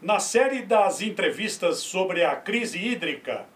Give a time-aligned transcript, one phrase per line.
[0.00, 3.46] Na série das entrevistas sobre a crise hídrica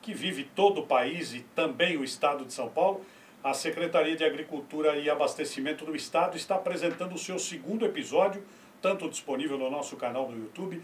[0.00, 3.04] que vive todo o país e também o estado de São Paulo,
[3.44, 8.42] a Secretaria de Agricultura e Abastecimento do Estado está apresentando o seu segundo episódio,
[8.80, 10.80] tanto disponível no nosso canal do YouTube,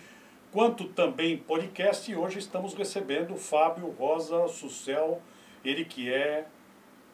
[0.52, 2.12] quanto também podcast.
[2.12, 5.23] E hoje estamos recebendo Fábio Rosa Sucel,
[5.64, 6.45] ele que é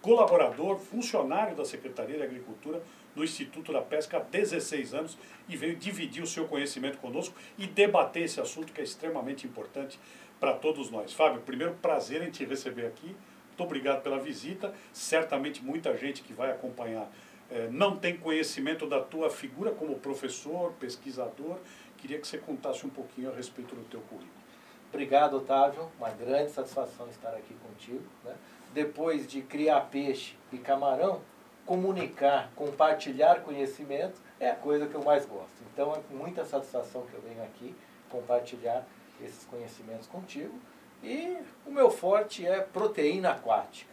[0.00, 2.82] colaborador, funcionário da Secretaria de Agricultura
[3.14, 7.66] no Instituto da Pesca há 16 anos e veio dividir o seu conhecimento conosco e
[7.66, 9.98] debater esse assunto que é extremamente importante
[10.40, 11.12] para todos nós.
[11.12, 13.14] Fábio, primeiro prazer em te receber aqui.
[13.48, 14.74] Muito obrigado pela visita.
[14.92, 17.10] Certamente muita gente que vai acompanhar
[17.50, 21.58] eh, não tem conhecimento da tua figura como professor, pesquisador.
[21.98, 24.42] Queria que você contasse um pouquinho a respeito do teu currículo.
[24.88, 25.90] Obrigado, Otávio.
[25.98, 28.02] Uma grande satisfação estar aqui contigo.
[28.24, 28.34] Né?
[28.74, 31.20] Depois de criar peixe e camarão,
[31.66, 35.62] comunicar, compartilhar conhecimento é a coisa que eu mais gosto.
[35.72, 37.74] Então é com muita satisfação que eu venho aqui
[38.10, 38.84] compartilhar
[39.20, 40.54] esses conhecimentos contigo.
[41.02, 43.92] E o meu forte é proteína aquática.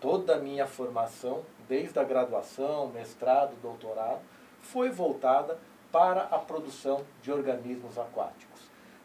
[0.00, 4.20] Toda a minha formação, desde a graduação, mestrado, doutorado,
[4.60, 5.58] foi voltada
[5.90, 8.60] para a produção de organismos aquáticos.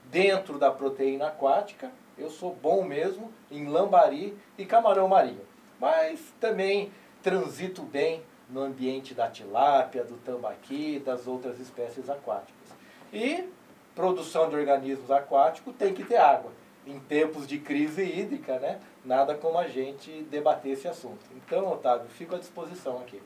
[0.06, 5.46] Dentro da proteína aquática, eu sou bom mesmo em lambari e camarão marinho.
[5.80, 12.56] Mas também transito bem no ambiente da tilápia, do tambaqui, das outras espécies aquáticas.
[13.14, 13.46] E
[13.96, 16.52] produção de organismos aquáticos tem que ter água.
[16.86, 18.80] Em tempos de crise hídrica, né?
[19.06, 21.20] nada como a gente debater esse assunto.
[21.36, 23.22] Então, Otávio, fico à disposição aqui.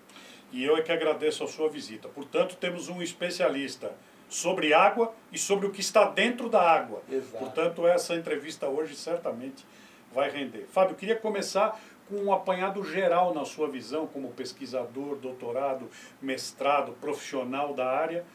[0.51, 2.07] E eu é que agradeço a sua visita.
[2.07, 3.93] Portanto, temos um especialista
[4.29, 7.01] sobre água e sobre o que está dentro da água.
[7.09, 7.37] Exato.
[7.37, 9.65] Portanto, essa entrevista hoje certamente
[10.13, 10.65] vai render.
[10.71, 15.89] Fábio, queria começar com um apanhado geral na sua visão como pesquisador, doutorado,
[16.21, 18.25] mestrado, profissional da área.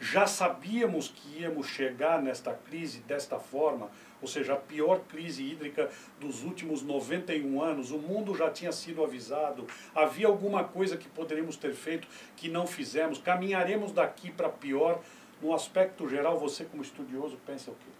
[0.00, 3.90] Já sabíamos que íamos chegar nesta crise desta forma,
[4.22, 5.90] ou seja, a pior crise hídrica
[6.20, 7.90] dos últimos 91 anos.
[7.90, 9.66] O mundo já tinha sido avisado.
[9.94, 13.18] Havia alguma coisa que poderíamos ter feito que não fizemos.
[13.18, 15.00] Caminharemos daqui para pior.
[15.42, 17.97] No aspecto geral, você como estudioso pensa o quê?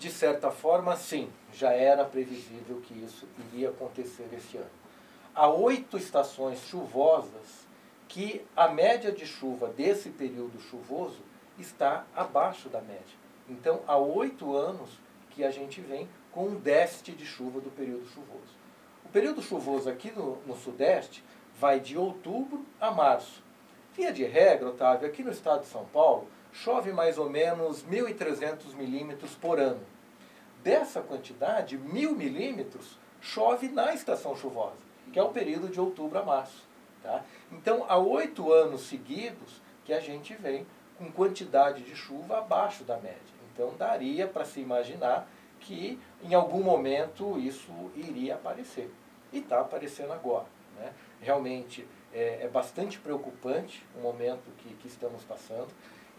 [0.00, 4.70] De certa forma, sim, já era previsível que isso iria acontecer esse ano.
[5.34, 7.68] Há oito estações chuvosas
[8.08, 11.20] que a média de chuva desse período chuvoso
[11.58, 13.18] está abaixo da média.
[13.46, 14.88] Então, há oito anos
[15.28, 18.56] que a gente vem com um déficit de chuva do período chuvoso.
[19.04, 21.22] O período chuvoso aqui no, no Sudeste
[21.58, 23.42] vai de outubro a março.
[23.94, 28.74] Via de regra, Otávio, aqui no estado de São Paulo, chove mais ou menos 1.300
[28.74, 29.80] milímetros por ano.
[30.62, 34.76] Dessa quantidade, 1.000 milímetros chove na estação chuvosa,
[35.12, 36.68] que é o período de outubro a março.
[37.02, 37.24] Tá?
[37.50, 40.66] Então, há oito anos seguidos que a gente vem
[40.98, 43.18] com quantidade de chuva abaixo da média.
[43.52, 45.26] Então, daria para se imaginar
[45.60, 48.90] que em algum momento isso iria aparecer.
[49.32, 50.46] E está aparecendo agora.
[50.76, 50.92] Né?
[51.20, 55.68] Realmente é, é, bastante preocupante o momento que, que estamos passando.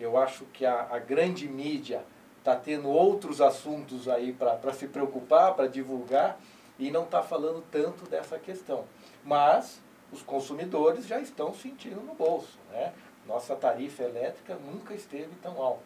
[0.01, 2.03] Eu acho que a, a grande mídia
[2.39, 6.39] está tendo outros assuntos aí para se preocupar, para divulgar,
[6.79, 8.85] e não está falando tanto dessa questão.
[9.23, 9.79] Mas
[10.11, 12.57] os consumidores já estão sentindo no bolso.
[12.71, 12.91] Né?
[13.27, 15.83] Nossa tarifa elétrica nunca esteve tão alta.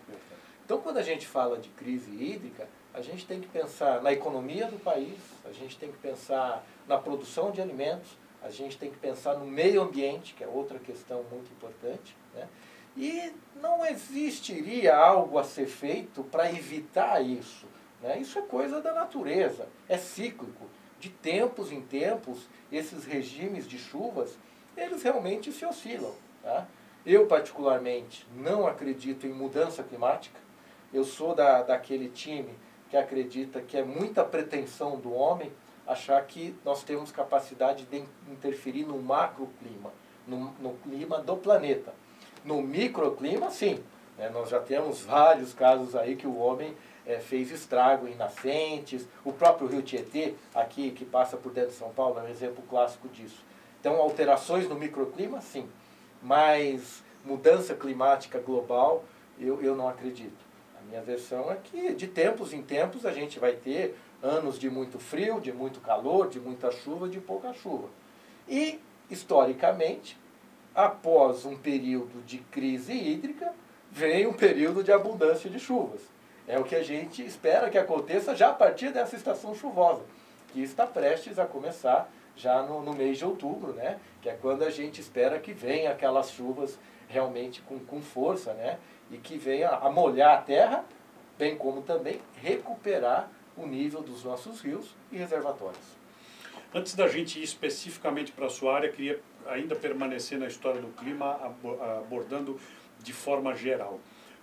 [0.64, 4.68] Então, quando a gente fala de crise hídrica, a gente tem que pensar na economia
[4.68, 8.98] do país, a gente tem que pensar na produção de alimentos, a gente tem que
[8.98, 12.16] pensar no meio ambiente, que é outra questão muito importante.
[12.34, 12.48] Né?
[12.98, 17.68] E não existiria algo a ser feito para evitar isso.
[18.02, 18.20] Né?
[18.20, 20.70] Isso é coisa da natureza, é cíclico.
[21.00, 24.38] De tempos em tempos, esses regimes de chuvas,
[24.78, 26.14] eles realmente se oscilam.
[26.42, 26.68] Tá?
[27.06, 30.40] Eu, particularmente, não acredito em mudança climática.
[30.94, 32.56] Eu sou da, daquele time
[32.90, 35.52] que acredita que é muita pretensão do homem
[35.86, 39.94] achar que nós temos capacidade de interferir no macroclima,
[40.26, 41.94] no, no clima do planeta.
[42.46, 43.84] No microclima, sim.
[44.18, 44.30] Né?
[44.30, 46.74] Nós já temos vários casos aí que o homem
[47.06, 49.08] é, fez estrago em nascentes.
[49.24, 52.64] O próprio rio Tietê, aqui que passa por dentro de São Paulo, é um exemplo
[52.70, 53.44] clássico disso.
[53.80, 55.68] Então, alterações no microclima, sim.
[56.22, 59.04] Mas mudança climática global,
[59.40, 60.46] eu, eu não acredito.
[60.80, 64.70] A minha versão é que de tempos em tempos a gente vai ter anos de
[64.70, 67.90] muito frio, de muito calor, de muita chuva, de pouca chuva.
[68.48, 70.18] E, historicamente,
[70.76, 73.54] após um período de crise hídrica,
[73.90, 76.02] vem um período de abundância de chuvas.
[76.48, 80.04] É o que a gente espera que aconteça já a partir dessa estação chuvosa,
[80.50, 83.98] que está prestes a começar já no, no mês de outubro, né?
[84.22, 86.78] que é quando a gente espera que venha aquelas chuvas
[87.08, 88.78] realmente com, com força, né?
[89.10, 90.84] e que venha a molhar a terra
[91.38, 95.96] bem como também recuperar o nível dos nossos rios e reservatórios.
[96.74, 100.88] Antes da gente ir especificamente para a sua área, queria ainda permanecer na história do
[100.90, 101.40] clima,
[102.00, 102.60] abordando
[103.00, 104.00] de forma geral.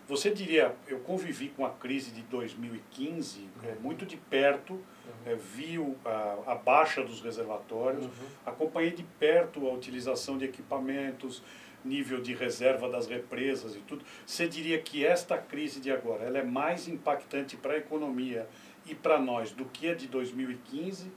[0.09, 3.49] Você diria, eu convivi com a crise de 2015 uhum.
[3.65, 4.83] é, muito de perto, uhum.
[5.25, 8.11] é, vi a, a, baixa dos reservatórios, uhum.
[8.45, 11.43] acompanhei de perto a utilização de equipamentos,
[11.85, 14.05] nível de reserva das represas e tudo.
[14.27, 18.47] Você diria que esta crise de agora ela é mais impactante para a economia
[18.87, 21.11] e para nós do que a de 2015?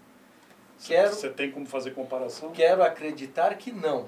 [0.83, 2.51] Quero, Você tem como fazer comparação?
[2.51, 4.07] Quero acreditar que não,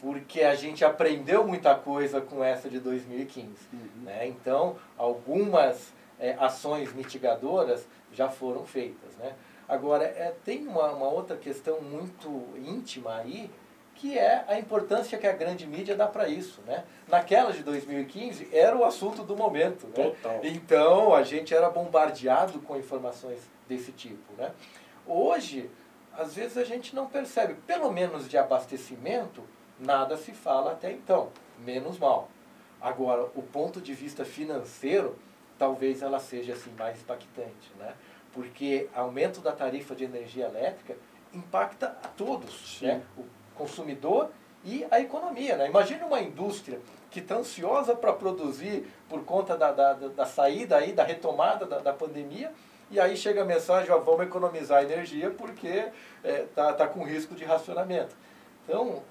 [0.00, 3.48] porque a gente aprendeu muita coisa com essa de 2015.
[3.72, 3.78] Uhum.
[4.04, 4.26] Né?
[4.28, 9.16] Então, algumas é, ações mitigadoras já foram feitas.
[9.18, 9.34] Né?
[9.68, 13.50] Agora, é, tem uma, uma outra questão muito íntima aí,
[13.94, 16.60] que é a importância que a grande mídia dá para isso.
[16.66, 16.84] Né?
[17.08, 19.86] Naquela de 2015, era o assunto do momento.
[19.88, 20.10] Né?
[20.10, 20.40] Total.
[20.42, 24.34] Então, a gente era bombardeado com informações desse tipo.
[24.36, 24.52] Né?
[25.06, 25.70] Hoje,
[26.18, 29.42] às vezes a gente não percebe, pelo menos de abastecimento,
[29.78, 31.30] nada se fala até então,
[31.64, 32.28] menos mal.
[32.80, 35.16] Agora, o ponto de vista financeiro,
[35.58, 37.94] talvez ela seja assim mais impactante, né?
[38.32, 40.96] Porque aumento da tarifa de energia elétrica
[41.32, 43.02] impacta a todos, né?
[43.16, 43.24] O
[43.54, 44.30] consumidor
[44.64, 45.68] e a economia, né?
[45.68, 46.80] Imagine uma indústria
[47.10, 51.78] que está ansiosa para produzir por conta da, da, da saída aí, da retomada da,
[51.78, 52.52] da pandemia,
[52.90, 55.92] e aí chega a mensagem, ó, vamos economizar energia porque está
[56.24, 58.14] é, tá, tá com risco de racionamento.
[58.64, 59.02] Então,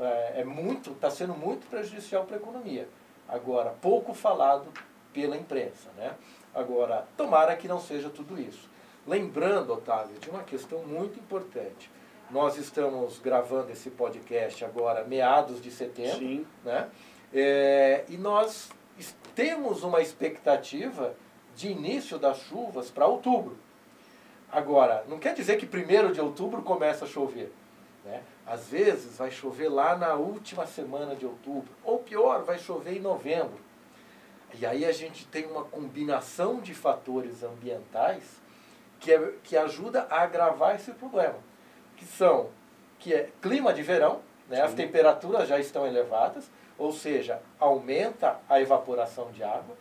[0.00, 2.88] é, é muito, está sendo muito prejudicial para a economia.
[3.28, 4.66] Agora, pouco falado
[5.12, 5.90] pela imprensa.
[5.96, 6.12] Né?
[6.54, 8.68] Agora, tomara que não seja tudo isso.
[9.06, 11.90] Lembrando, Otávio, de uma questão muito importante.
[12.30, 16.46] Nós estamos gravando esse podcast agora, meados de setembro, Sim.
[16.64, 16.88] né?
[17.32, 18.70] É, e nós
[19.34, 21.14] temos uma expectativa
[21.54, 23.56] de início das chuvas para outubro.
[24.50, 27.52] Agora, não quer dizer que primeiro de outubro começa a chover.
[28.04, 28.22] Né?
[28.46, 33.00] Às vezes vai chover lá na última semana de outubro, ou pior, vai chover em
[33.00, 33.58] novembro.
[34.60, 38.40] E aí a gente tem uma combinação de fatores ambientais
[39.00, 41.36] que, é, que ajuda a agravar esse problema,
[41.96, 42.50] que são
[42.98, 44.62] que é clima de verão, né?
[44.62, 49.76] as temperaturas já estão elevadas, ou seja, aumenta a evaporação de água.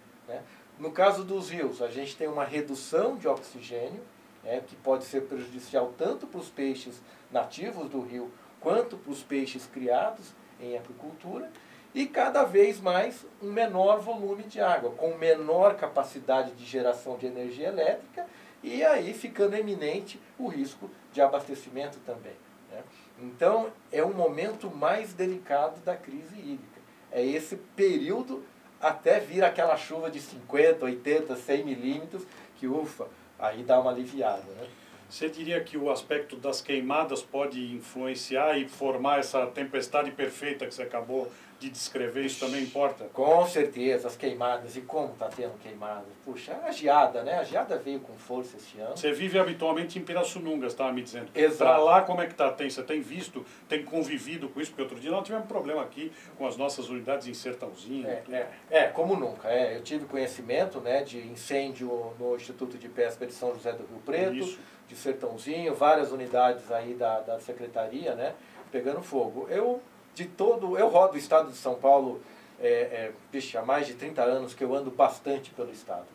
[0.79, 4.01] No caso dos rios, a gente tem uma redução de oxigênio,
[4.43, 9.21] né, que pode ser prejudicial tanto para os peixes nativos do rio quanto para os
[9.21, 11.51] peixes criados em aquicultura,
[11.93, 17.27] e cada vez mais um menor volume de água, com menor capacidade de geração de
[17.27, 18.25] energia elétrica,
[18.63, 22.35] e aí ficando eminente o risco de abastecimento também.
[22.71, 22.81] Né?
[23.19, 26.81] Então, é um momento mais delicado da crise hídrica.
[27.11, 28.43] É esse período
[28.83, 32.23] até vir aquela chuva de 50, 80, 100 milímetros,
[32.57, 33.07] que ufa,
[33.39, 34.43] aí dá uma aliviada.
[34.43, 34.67] Né?
[35.09, 40.73] Você diria que o aspecto das queimadas pode influenciar e formar essa tempestade perfeita que
[40.73, 41.31] você acabou
[41.63, 43.05] de descrever, isso também importa?
[43.13, 44.75] Com certeza, as queimadas.
[44.75, 46.09] E como está tendo queimadas?
[46.25, 47.39] Puxa, a geada, né?
[47.39, 48.97] A geada veio com força esse ano.
[48.97, 51.29] Você vive habitualmente em Pirassununga, estava me dizendo.
[51.33, 51.57] Exato.
[51.57, 52.51] Para lá, como é que está?
[52.51, 54.71] Tem, você tem visto, tem convivido com isso?
[54.71, 58.07] Porque outro dia nós tivemos um problema aqui com as nossas unidades em Sertãozinho.
[58.07, 59.49] É, é, é, como nunca.
[59.49, 63.85] É, eu tive conhecimento né, de incêndio no Instituto de Pesca de São José do
[63.85, 64.59] Rio Preto, isso.
[64.87, 68.33] de Sertãozinho, várias unidades aí da, da Secretaria, né?
[68.69, 69.47] Pegando fogo.
[69.49, 69.79] Eu
[70.13, 70.77] de todo.
[70.77, 72.21] Eu rodo o estado de São Paulo
[72.59, 76.07] é, é, há mais de 30 anos que eu ando bastante pelo estado.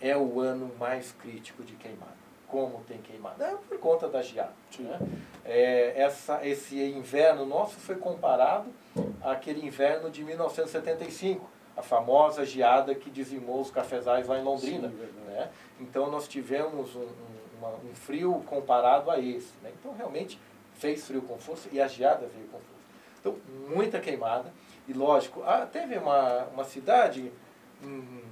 [0.00, 2.14] É o ano mais crítico de queimada.
[2.46, 3.44] Como tem queimada?
[3.44, 4.52] É por conta da geada.
[4.78, 4.98] Né?
[5.44, 8.66] É, essa, esse inverno nosso foi comparado
[9.22, 14.88] àquele inverno de 1975, a famosa geada que dizimou os cafezais lá em Londrina.
[14.88, 14.94] Sim,
[15.26, 15.50] né?
[15.80, 19.52] Então nós tivemos um, um, uma, um frio comparado a esse.
[19.62, 19.72] Né?
[19.78, 20.38] Então realmente
[20.74, 22.75] fez frio com força e a geada veio com força.
[23.26, 23.36] Então,
[23.68, 24.52] muita queimada.
[24.86, 27.32] E lógico, ah, teve uma, uma cidade
[27.82, 28.22] hum,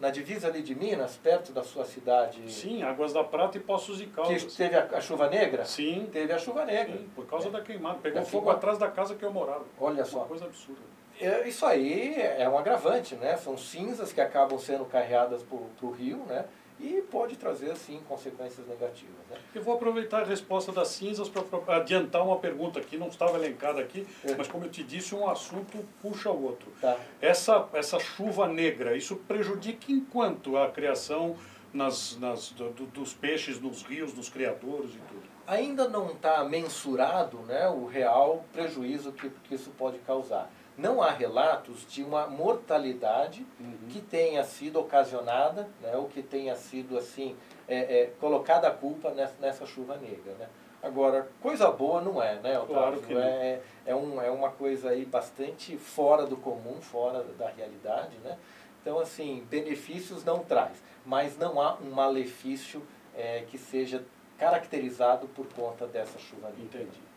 [0.00, 2.50] na divisa ali de Minas, perto da sua cidade.
[2.50, 4.42] Sim, Águas da Prata e Poços de Caldas.
[4.42, 5.64] Que teve a, a chuva negra?
[5.64, 6.08] Sim.
[6.10, 6.96] Teve a chuva negra.
[6.96, 7.50] Sim, por causa é.
[7.52, 7.98] da queimada.
[8.02, 8.58] Pegou da fogo queimada.
[8.58, 9.64] atrás da casa que eu morava.
[9.78, 10.18] Olha só.
[10.18, 10.80] Uma coisa absurda.
[11.20, 13.36] É, isso aí é um agravante, né?
[13.36, 16.46] São cinzas que acabam sendo carreadas para o rio, né?
[16.80, 19.14] E pode trazer, sim, consequências negativas.
[19.30, 19.36] Né?
[19.54, 23.80] Eu vou aproveitar a resposta das cinzas para adiantar uma pergunta que não estava elencada
[23.80, 24.34] aqui, é.
[24.34, 26.72] mas como eu te disse, um assunto puxa o outro.
[26.80, 26.96] Tá.
[27.20, 31.36] Essa, essa chuva negra, isso prejudica enquanto a criação
[31.72, 35.22] nas, nas, do, dos peixes nos rios, dos criadores e tudo?
[35.46, 40.50] Ainda não está mensurado né, o real prejuízo que, que isso pode causar.
[40.76, 43.88] Não há relatos de uma mortalidade uhum.
[43.88, 47.36] que tenha sido ocasionada, né, ou que tenha sido assim
[47.68, 50.32] é, é, colocada a culpa nessa, nessa chuva negra.
[50.38, 50.48] Né?
[50.82, 52.74] Agora, coisa boa não é, né, Otávio?
[52.74, 57.48] Claro que é, é, um, é uma coisa aí bastante fora do comum, fora da
[57.50, 58.38] realidade, né?
[58.80, 62.82] Então, assim, benefícios não traz, mas não há um malefício
[63.14, 64.02] é, que seja
[64.38, 66.80] caracterizado por conta dessa chuva negra.
[66.80, 67.09] Entendi.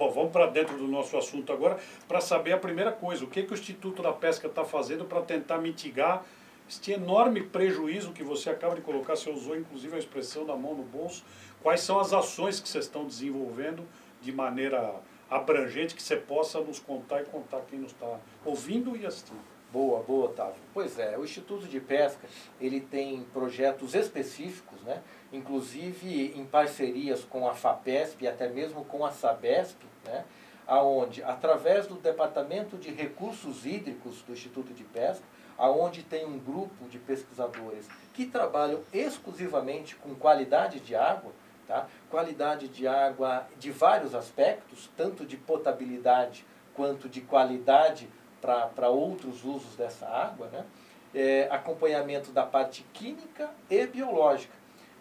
[0.00, 1.78] Bom, vamos para dentro do nosso assunto agora
[2.08, 5.20] para saber a primeira coisa, o que, que o Instituto da Pesca está fazendo para
[5.20, 6.24] tentar mitigar
[6.66, 10.74] este enorme prejuízo que você acaba de colocar, você usou inclusive a expressão da mão
[10.74, 11.22] no bolso,
[11.62, 13.86] quais são as ações que vocês estão desenvolvendo
[14.22, 14.94] de maneira
[15.28, 19.60] abrangente que você possa nos contar e contar quem nos está ouvindo e assistindo.
[19.70, 20.62] Boa, boa, Otávio.
[20.72, 22.26] Pois é, o Instituto de Pesca,
[22.58, 25.02] ele tem projetos específicos, né?
[25.30, 30.24] inclusive em parcerias com a FAPESP e até mesmo com a SABESP, né?
[30.66, 35.24] aonde, através do Departamento de Recursos Hídricos do Instituto de Pesca,
[35.58, 41.32] aonde tem um grupo de pesquisadores que trabalham exclusivamente com qualidade de água,
[41.66, 41.88] tá?
[42.08, 48.08] qualidade de água de vários aspectos, tanto de potabilidade quanto de qualidade
[48.40, 50.64] para outros usos dessa água, né?
[51.12, 54.54] É, acompanhamento da parte química e biológica.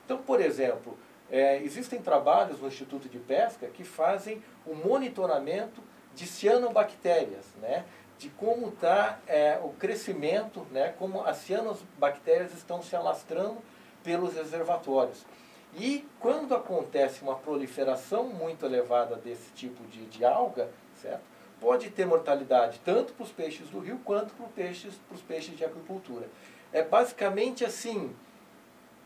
[0.03, 0.97] Então, por exemplo,
[1.31, 5.81] é, existem trabalhos no Instituto de Pesca que fazem o monitoramento
[6.15, 7.85] de cianobactérias, né?
[8.17, 10.93] de como está é, o crescimento, né?
[10.97, 13.59] como as cianobactérias estão se alastrando
[14.03, 15.25] pelos reservatórios.
[15.77, 20.69] E quando acontece uma proliferação muito elevada desse tipo de, de alga,
[21.01, 21.21] certo?
[21.59, 25.65] pode ter mortalidade tanto para os peixes do rio quanto para os peixes, peixes de
[25.65, 26.27] aquicultura.
[26.71, 28.15] É basicamente assim,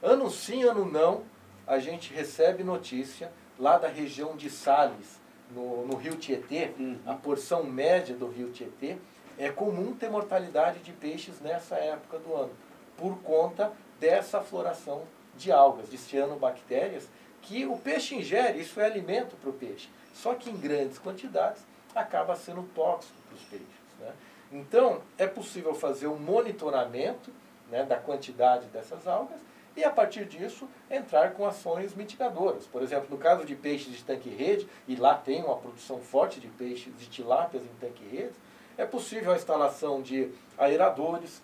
[0.01, 1.23] ano sim, ano não,
[1.67, 6.97] a gente recebe notícia lá da região de Sales, no, no rio Tietê, uhum.
[7.05, 8.97] a porção média do rio Tietê,
[9.37, 12.51] é comum ter mortalidade de peixes nessa época do ano,
[12.97, 15.03] por conta dessa floração
[15.37, 17.07] de algas, de cianobactérias,
[17.41, 19.89] que o peixe ingere, isso é alimento para o peixe.
[20.13, 21.61] Só que em grandes quantidades
[21.93, 23.67] acaba sendo tóxico para os peixes.
[23.99, 24.13] Né?
[24.51, 27.31] Então, é possível fazer um monitoramento
[27.69, 29.39] né, da quantidade dessas algas
[29.75, 32.65] e, a partir disso, entrar com ações mitigadoras.
[32.67, 36.47] Por exemplo, no caso de peixes de tanque-rede, e lá tem uma produção forte de
[36.47, 38.33] peixes de tilápias em tanque-rede,
[38.77, 41.41] é possível a instalação de aeradores,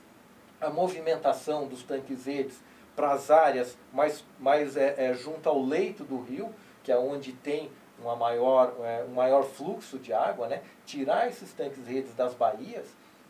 [0.59, 2.59] a movimentação dos tanques-redes
[2.95, 7.31] para as áreas mais, mais é, é, junto ao leito do rio, que é onde
[7.33, 7.71] tem
[8.01, 10.61] uma maior, é, um maior fluxo de água, né?
[10.85, 12.87] tirar esses tanques redes das baías,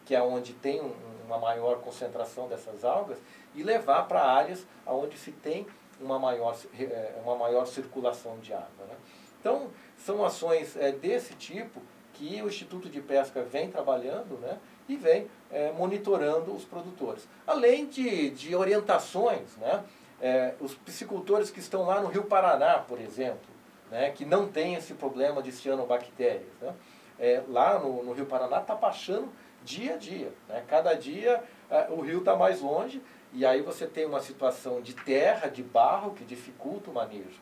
[0.10, 0.92] que é onde tem um,
[1.28, 3.20] uma maior concentração dessas algas,
[3.54, 5.68] e levar para áreas onde se tem
[6.02, 8.88] uma maior, é, uma maior circulação de água.
[8.88, 8.96] Né?
[9.40, 9.68] Então,
[10.00, 11.80] são ações é, desse tipo
[12.14, 14.58] que o Instituto de Pesca vem trabalhando né?
[14.88, 17.28] e vem é, monitorando os produtores.
[17.46, 19.84] Além de, de orientações, né?
[20.20, 23.48] É, os piscicultores que estão lá no Rio Paraná, por exemplo,
[23.90, 26.52] né, que não tem esse problema de cianobactérias.
[26.60, 26.74] Né?
[27.20, 29.30] É, lá no, no, Rio Paraná está baixando
[29.64, 30.32] dia a dia.
[30.48, 30.64] Né?
[30.68, 33.02] Cada dia é, o rio está mais longe
[33.34, 37.40] e aí você tem uma situação de terra, de barro, que dificulta o manejo.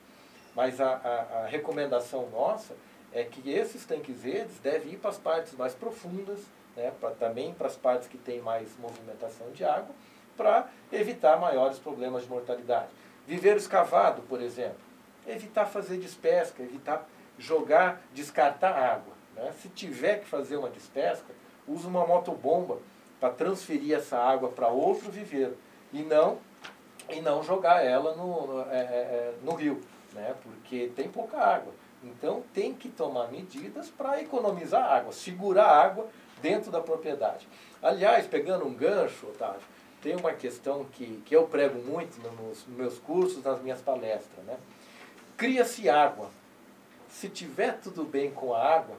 [0.55, 2.75] Mas a, a, a recomendação nossa
[3.13, 6.39] é que esses tanques verdes devem ir para as partes mais profundas,
[6.75, 9.95] né, pra, também para as partes que têm mais movimentação de água,
[10.35, 12.89] para evitar maiores problemas de mortalidade.
[13.25, 14.77] Viveiro escavado, por exemplo,
[15.25, 17.07] evitar fazer despesca, evitar
[17.37, 19.13] jogar, descartar água.
[19.35, 19.53] Né?
[19.61, 21.33] Se tiver que fazer uma despesca,
[21.67, 22.77] use uma motobomba
[23.19, 25.57] para transferir essa água para outro viveiro
[25.91, 26.37] e não,
[27.09, 29.81] e não jogar ela no, no, é, é, é, no rio,
[30.13, 30.35] né?
[30.43, 31.73] porque tem pouca água.
[32.03, 36.07] Então tem que tomar medidas para economizar água, segurar água
[36.41, 37.47] dentro da propriedade.
[37.81, 39.61] Aliás, pegando um gancho, Otávio,
[40.01, 44.45] tem uma questão que, que eu prego muito nos, nos meus cursos, nas minhas palestras.
[44.45, 44.57] Né?
[45.35, 46.29] Cria-se água.
[47.09, 48.95] Se tiver tudo bem com a água,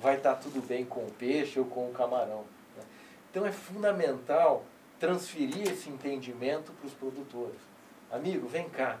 [0.00, 2.44] vai estar tudo bem com o peixe ou com o camarão.
[2.76, 2.82] Né?
[3.30, 4.64] Então é fundamental
[4.98, 7.60] transferir esse entendimento para os produtores.
[8.10, 8.98] Amigo, vem cá.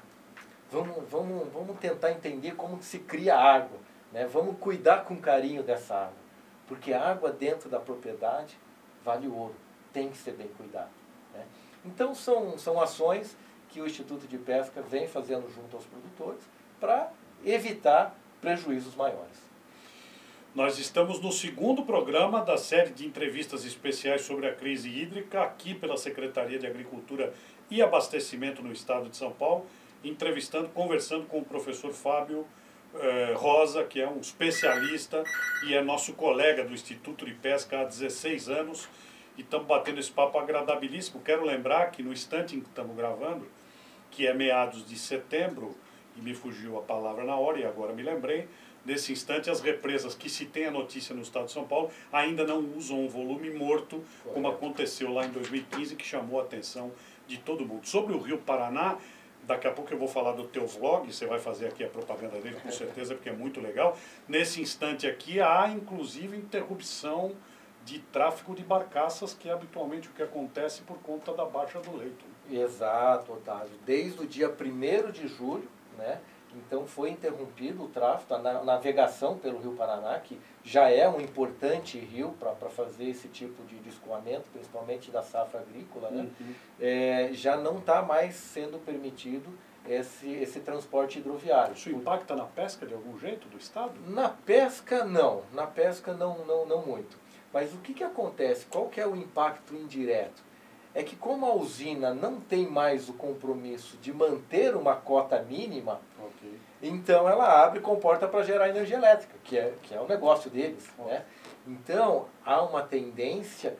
[0.70, 3.78] Vamos, vamos, vamos tentar entender como se cria água.
[4.12, 4.26] Né?
[4.26, 6.24] Vamos cuidar com carinho dessa água.
[6.66, 8.58] Porque a água dentro da propriedade
[9.04, 9.54] vale ouro.
[9.92, 10.90] Tem que ser bem cuidado.
[11.32, 11.44] Né?
[11.84, 13.36] Então são, são ações
[13.68, 16.42] que o Instituto de Pesca vem fazendo junto aos produtores
[16.80, 17.10] para
[17.44, 19.43] evitar prejuízos maiores.
[20.54, 25.74] Nós estamos no segundo programa da série de entrevistas especiais sobre a crise hídrica, aqui
[25.74, 27.34] pela Secretaria de Agricultura
[27.68, 29.66] e Abastecimento no Estado de São Paulo,
[30.04, 32.46] entrevistando, conversando com o professor Fábio
[32.94, 35.24] eh, Rosa, que é um especialista
[35.66, 38.88] e é nosso colega do Instituto de Pesca há 16 anos.
[39.36, 41.20] E estamos batendo esse papo agradabilíssimo.
[41.20, 43.44] Quero lembrar que no instante em que estamos gravando,
[44.08, 45.74] que é meados de setembro,
[46.16, 48.48] e me fugiu a palavra na hora e agora me lembrei,
[48.84, 52.44] nesse instante as represas que se tem a notícia no estado de São Paulo ainda
[52.44, 56.92] não usam um volume morto, como aconteceu lá em 2015, que chamou a atenção
[57.26, 57.86] de todo mundo.
[57.86, 58.98] Sobre o Rio Paraná,
[59.46, 62.40] daqui a pouco eu vou falar do teu vlog, você vai fazer aqui a propaganda
[62.40, 63.96] dele com certeza, porque é muito legal.
[64.28, 67.34] Nesse instante aqui há inclusive interrupção
[67.84, 71.96] de tráfego de barcaças, que é habitualmente o que acontece por conta da baixa do
[71.96, 72.24] leito.
[72.50, 73.72] Exato, Otávio.
[73.84, 76.20] Desde o dia 1 de julho, né?
[76.56, 81.98] Então foi interrompido o tráfego, a navegação pelo Rio Paraná, que já é um importante
[81.98, 86.28] rio para fazer esse tipo de, de escoamento, principalmente da safra agrícola, né?
[86.40, 86.54] Uhum.
[86.80, 89.48] É, já não está mais sendo permitido
[89.88, 91.74] esse, esse transporte hidroviário.
[91.74, 93.92] Isso impacta na pesca de algum jeito do Estado?
[94.06, 95.42] Na pesca, não.
[95.52, 97.18] Na pesca, não, não, não muito.
[97.52, 98.66] Mas o que, que acontece?
[98.66, 100.42] Qual que é o impacto indireto?
[100.94, 106.00] É que como a usina não tem mais o compromisso de manter uma cota mínima.
[106.86, 110.88] Então ela abre comporta para gerar energia elétrica, que é, que é o negócio deles.
[110.98, 111.24] Né?
[111.66, 113.76] Então há uma tendência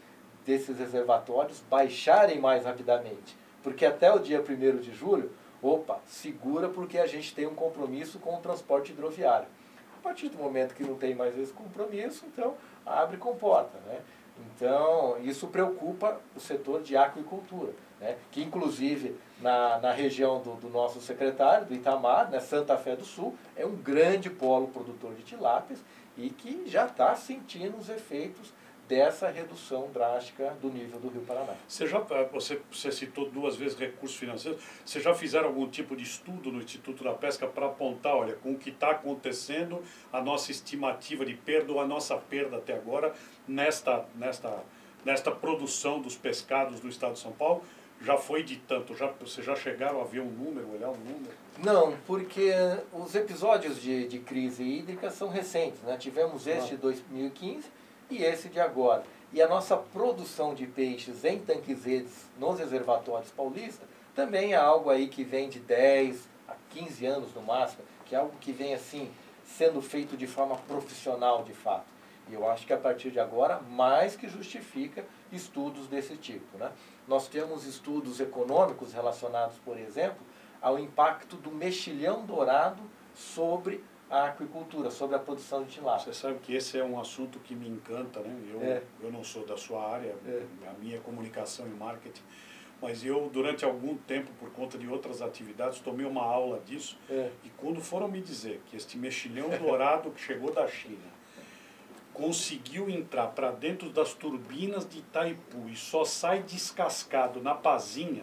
[0.46, 3.36] desses reservatórios baixarem mais rapidamente.
[3.62, 5.30] Porque até o dia 1 de julho,
[5.62, 9.48] opa, segura porque a gente tem um compromisso com o transporte hidroviário.
[9.98, 13.78] A partir do momento que não tem mais esse compromisso, então abre comporta.
[13.86, 14.00] Né?
[14.38, 17.72] Então, isso preocupa o setor de aquicultura,
[18.04, 18.16] né?
[18.30, 23.04] que inclusive na, na região do, do nosso secretário, do Itamar, né, Santa Fé do
[23.04, 25.82] Sul, é um grande polo produtor de tilápias
[26.16, 28.52] e que já está sentindo os efeitos
[28.86, 31.54] dessa redução drástica do nível do Rio Paraná.
[31.66, 34.62] Você já eh, você, você citou duas vezes recursos financeiros.
[34.84, 38.52] Você já fizeram algum tipo de estudo no Instituto da Pesca para apontar, olha, com
[38.52, 39.82] o que está acontecendo,
[40.12, 43.14] a nossa estimativa de perda ou a nossa perda até agora
[43.48, 44.62] nesta nesta
[45.02, 47.62] nesta produção dos pescados do Estado de São Paulo?
[48.00, 48.94] Já foi de tanto?
[48.94, 51.32] Já, vocês já chegaram a ver um número, olhar um número?
[51.58, 52.50] Não, porque
[52.92, 55.80] os episódios de, de crise hídrica são recentes.
[55.82, 55.96] Né?
[55.96, 57.64] Tivemos este de 2015
[58.10, 59.04] e esse de agora.
[59.32, 64.90] E a nossa produção de peixes em tanques redes nos reservatórios paulistas também é algo
[64.90, 68.74] aí que vem de 10 a 15 anos no máximo, que é algo que vem
[68.74, 69.10] assim
[69.44, 71.86] sendo feito de forma profissional de fato.
[72.28, 76.56] E eu acho que a partir de agora, mais que justifica estudos desse tipo.
[76.56, 76.70] Né?
[77.06, 80.24] Nós temos estudos econômicos relacionados, por exemplo,
[80.60, 82.82] ao impacto do mexilhão dourado
[83.14, 86.12] sobre a aquicultura, sobre a produção de tilápia.
[86.12, 88.34] Você sabe que esse é um assunto que me encanta, né?
[88.50, 88.82] Eu, é.
[89.02, 90.42] eu não sou da sua área, é.
[90.68, 92.22] a minha é comunicação e marketing,
[92.80, 96.98] mas eu, durante algum tempo, por conta de outras atividades, tomei uma aula disso.
[97.10, 97.30] É.
[97.42, 101.13] E quando foram me dizer que este mexilhão dourado que chegou da China
[102.14, 108.22] conseguiu entrar para dentro das turbinas de Itaipu e só sai descascado na pazinha,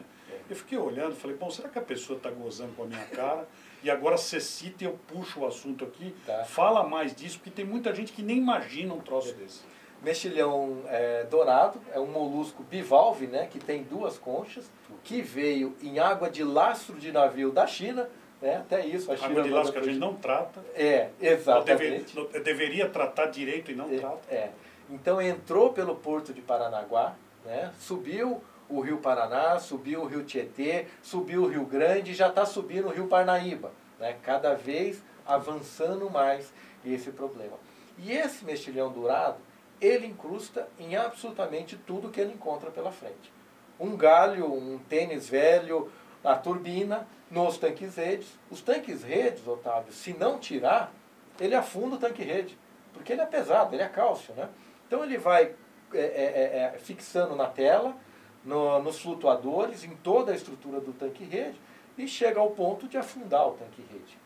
[0.49, 3.47] eu fiquei olhando falei, bom, será que a pessoa está gozando com a minha cara?
[3.83, 6.13] E agora você cita e eu puxo o assunto aqui.
[6.25, 6.43] Tá.
[6.43, 9.61] Fala mais disso, porque tem muita gente que nem imagina um troço desse.
[10.01, 14.69] Mexilhão é, dourado é um molusco bivalve, né, que tem duas conchas,
[15.03, 18.09] que veio em água de lastro de navio da China,
[18.41, 19.11] né, até isso.
[19.11, 20.59] A de lastro que a gente não trata.
[20.73, 22.15] É, exatamente.
[22.15, 24.19] Deve, deveria tratar direito e não é, trata.
[24.29, 24.49] É.
[24.89, 30.87] Então entrou pelo porto de Paranaguá, né, subiu o Rio Paraná, subiu o Rio Tietê,
[31.01, 33.71] subiu o Rio Grande e já está subindo o Rio Parnaíba.
[33.99, 34.17] Né?
[34.23, 36.51] Cada vez avançando mais
[36.85, 37.57] esse problema.
[37.97, 39.37] E esse mexilhão dourado,
[39.79, 43.31] ele incrusta em absolutamente tudo que ele encontra pela frente.
[43.79, 45.91] Um galho, um tênis velho,
[46.23, 48.27] a turbina, nos tanques redes.
[48.51, 50.93] Os tanques redes, Otávio, se não tirar,
[51.39, 52.59] ele afunda o tanque rede,
[52.93, 54.33] porque ele é pesado, ele é cálcio.
[54.35, 54.47] Né?
[54.85, 55.55] Então ele vai
[55.93, 57.95] é, é, é, fixando na tela,
[58.43, 61.59] no, nos flutuadores, em toda a estrutura do tanque-rede,
[61.97, 64.19] e chega ao ponto de afundar o tanque-rede.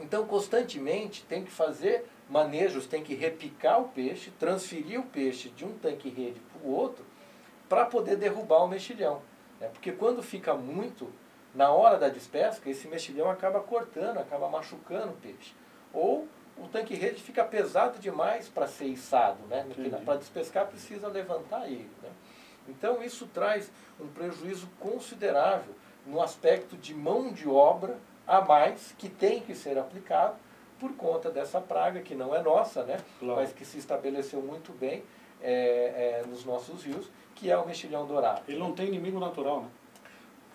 [0.00, 5.64] Então, constantemente, tem que fazer manejos, tem que repicar o peixe, transferir o peixe de
[5.64, 7.04] um tanque-rede para o outro,
[7.68, 9.20] para poder derrubar o mexilhão.
[9.60, 9.68] Né?
[9.68, 11.12] Porque quando fica muito,
[11.54, 15.54] na hora da despesca, esse mexilhão acaba cortando, acaba machucando o peixe.
[15.92, 19.66] Ou o tanque-rede fica pesado demais para ser içado, né?
[20.04, 21.90] Para despescar precisa levantar ele.
[22.02, 22.10] Né?
[22.68, 25.74] Então isso traz um prejuízo considerável
[26.06, 30.36] no aspecto de mão de obra a mais que tem que ser aplicado
[30.78, 32.98] por conta dessa praga que não é nossa, né?
[33.18, 33.40] Claro.
[33.40, 35.02] mas que se estabeleceu muito bem
[35.42, 38.42] é, é, nos nossos rios, que é o mexilhão dourado.
[38.48, 39.68] Ele não tem inimigo natural, né?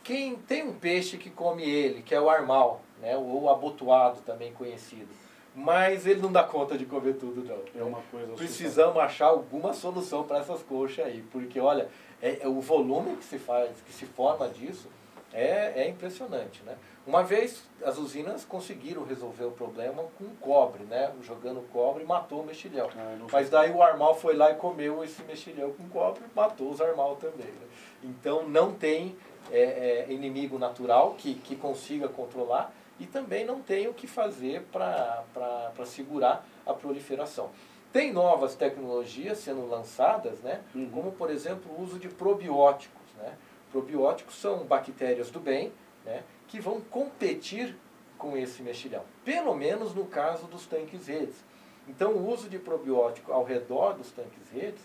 [0.06, 3.18] Quem tem um peixe que come ele, que é o armal, né?
[3.18, 5.10] ou abotoado também conhecido.
[5.56, 7.82] Mas ele não dá conta de comer tudo, não.
[7.82, 11.90] É uma coisa Precisamos achar alguma solução para essas coxas aí, porque olha,
[12.22, 14.90] é, é, o volume que se faz, que se forma disso,
[15.34, 16.78] é, é impressionante, né?
[17.08, 21.12] Uma vez as usinas conseguiram resolver o problema com cobre, né?
[21.24, 22.90] Jogando cobre matou o mexilhão.
[22.96, 26.80] Ah, Mas daí o armal foi lá e comeu esse mexilhão com cobre matou os
[26.80, 27.48] armal também.
[27.48, 27.68] Né?
[28.04, 29.16] Então não tem
[29.52, 34.64] é, é, inimigo natural que, que consiga controlar e também não tem o que fazer
[34.72, 37.50] para segurar a proliferação.
[37.92, 40.62] Tem novas tecnologias sendo lançadas, né?
[40.74, 40.90] Uhum.
[40.90, 43.14] como por exemplo o uso de probióticos.
[43.18, 43.38] Né?
[43.72, 45.72] Probióticos são bactérias do bem,
[46.04, 46.24] né?
[46.48, 47.76] que vão competir
[48.18, 51.44] com esse mexilhão, pelo menos no caso dos tanques redes.
[51.88, 54.82] Então, o uso de probiótico ao redor dos tanques redes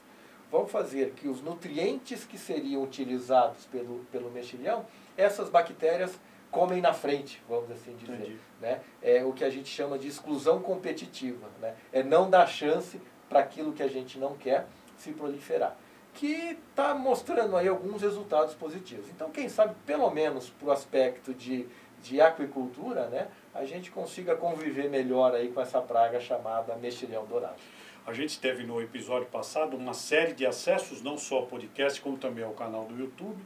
[0.50, 4.84] vão fazer que os nutrientes que seriam utilizados pelo, pelo mexilhão,
[5.16, 6.18] essas bactérias
[6.50, 8.38] comem na frente, vamos assim dizer.
[8.60, 8.80] Né?
[9.00, 11.48] É o que a gente chama de exclusão competitiva.
[11.60, 11.74] Né?
[11.92, 14.66] É não dar chance para aquilo que a gente não quer
[14.98, 15.76] se proliferar
[16.14, 19.08] que está mostrando aí alguns resultados positivos.
[19.10, 21.66] Então, quem sabe, pelo menos para o aspecto de,
[22.02, 27.60] de aquicultura, né, a gente consiga conviver melhor aí com essa praga chamada mexilhão dourado.
[28.06, 32.16] A gente teve no episódio passado uma série de acessos, não só ao podcast, como
[32.16, 33.40] também ao canal do YouTube.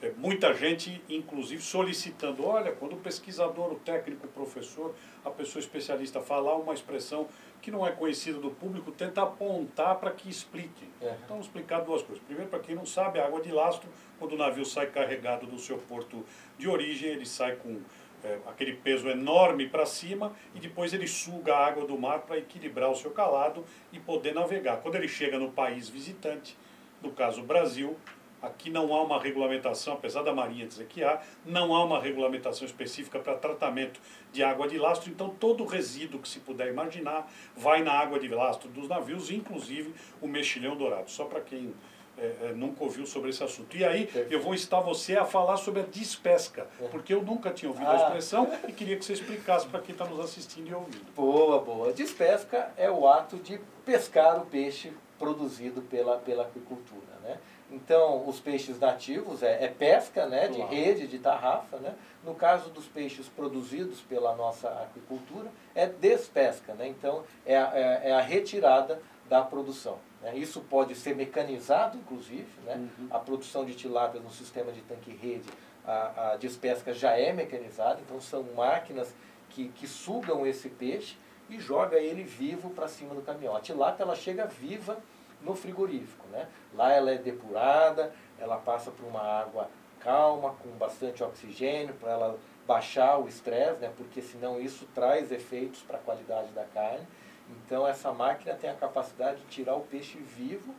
[0.00, 4.94] É, muita gente, inclusive, solicitando, olha, quando o pesquisador, o técnico, o professor,
[5.24, 7.26] a pessoa especialista falar uma expressão
[7.60, 10.88] que não é conhecida do público, tenta apontar para que explique.
[11.02, 11.16] É.
[11.24, 12.24] Então, explicar duas coisas.
[12.24, 13.88] Primeiro, para quem não sabe, a água de lastro,
[14.20, 16.24] quando o navio sai carregado do seu porto
[16.56, 17.80] de origem, ele sai com
[18.24, 22.38] é, aquele peso enorme para cima e depois ele suga a água do mar para
[22.38, 24.78] equilibrar o seu calado e poder navegar.
[24.78, 26.56] Quando ele chega no país visitante,
[27.02, 27.96] no caso Brasil,
[28.40, 32.64] Aqui não há uma regulamentação, apesar da Marinha dizer que há, não há uma regulamentação
[32.64, 34.00] específica para tratamento
[34.32, 38.28] de água de lastro, então todo resíduo que se puder imaginar vai na água de
[38.28, 41.74] lastro dos navios, inclusive o mexilhão dourado, só para quem
[42.20, 43.76] é, nunca ouviu sobre esse assunto.
[43.76, 47.70] E aí eu vou instar você a falar sobre a despesca, porque eu nunca tinha
[47.70, 47.92] ouvido ah.
[47.92, 51.12] a expressão e queria que você explicasse para quem está nos assistindo e ouvindo.
[51.14, 51.92] Boa, boa.
[51.92, 57.18] Despesca é o ato de pescar o peixe produzido pela, pela aquicultura.
[57.22, 57.38] Né?
[57.70, 61.76] Então, os peixes nativos é, é pesca né, de rede, de tarrafa.
[61.78, 61.94] Né?
[62.24, 66.74] No caso dos peixes produzidos pela nossa aquicultura, é despesca.
[66.74, 66.88] Né?
[66.88, 69.98] Então, é é, é a retirada da produção.
[70.22, 70.36] Né?
[70.36, 72.48] Isso pode ser mecanizado, inclusive.
[72.64, 72.74] Né?
[72.76, 73.08] Uhum.
[73.10, 75.48] A produção de tilápia no sistema de tanque-rede,
[75.84, 78.00] a, a despesca já é mecanizada.
[78.00, 79.14] Então, são máquinas
[79.50, 81.16] que, que sugam esse peixe
[81.48, 83.56] e joga ele vivo para cima do caminhão.
[83.56, 84.98] A tilápia ela chega viva
[85.40, 86.26] no frigorífico.
[86.28, 86.48] Né?
[86.74, 89.68] Lá ela é depurada, ela passa por uma água
[90.00, 93.90] calma, com bastante oxigênio, para ela baixar o estresse, né?
[93.96, 97.06] porque senão isso traz efeitos para a qualidade da carne.
[97.50, 100.74] Então essa máquina tem a capacidade de tirar o peixe vivo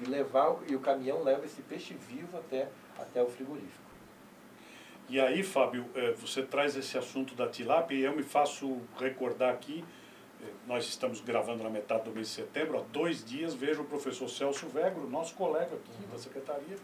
[0.00, 3.84] e levar e o caminhão leva esse peixe vivo até, até o frigorífico.
[5.08, 9.52] E aí, Fábio, eh, você traz esse assunto da tilápia e eu me faço recordar
[9.52, 9.84] aqui
[10.66, 14.28] nós estamos gravando na metade do mês de setembro, há dois dias vejo o professor
[14.28, 16.76] Celso Vegro, nosso colega aqui da secretaria,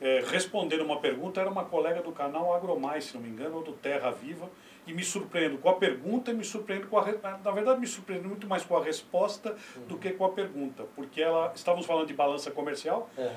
[0.00, 3.62] é, respondendo uma pergunta, era uma colega do canal Agromais, se não me engano, ou
[3.62, 4.48] do Terra Viva,
[4.88, 7.04] e me surpreendo com a pergunta e me surpreendo com a...
[7.44, 9.82] Na verdade, me surpreendo muito mais com a resposta uhum.
[9.86, 11.52] do que com a pergunta, porque ela...
[11.54, 13.28] Estávamos falando de balança comercial, uhum.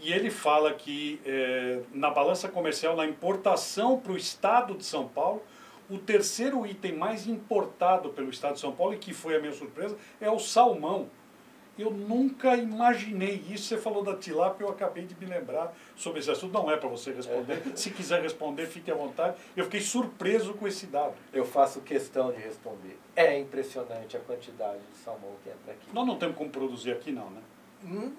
[0.00, 5.08] e ele fala que é, na balança comercial, na importação para o estado de São
[5.08, 5.42] Paulo,
[5.88, 9.52] o terceiro item mais importado pelo Estado de São Paulo, e que foi a minha
[9.52, 11.08] surpresa, é o salmão.
[11.78, 13.68] Eu nunca imaginei isso.
[13.68, 16.52] Você falou da tilápia, eu acabei de me lembrar sobre esse assunto.
[16.52, 17.62] Não é para você responder.
[17.72, 17.76] É.
[17.76, 19.36] Se quiser responder, fique à vontade.
[19.56, 21.14] Eu fiquei surpreso com esse dado.
[21.32, 22.98] Eu faço questão de responder.
[23.14, 25.86] É impressionante a quantidade de salmão que entra aqui.
[25.92, 27.40] Nós não temos como produzir aqui, não, né?
[27.84, 28.12] Hum,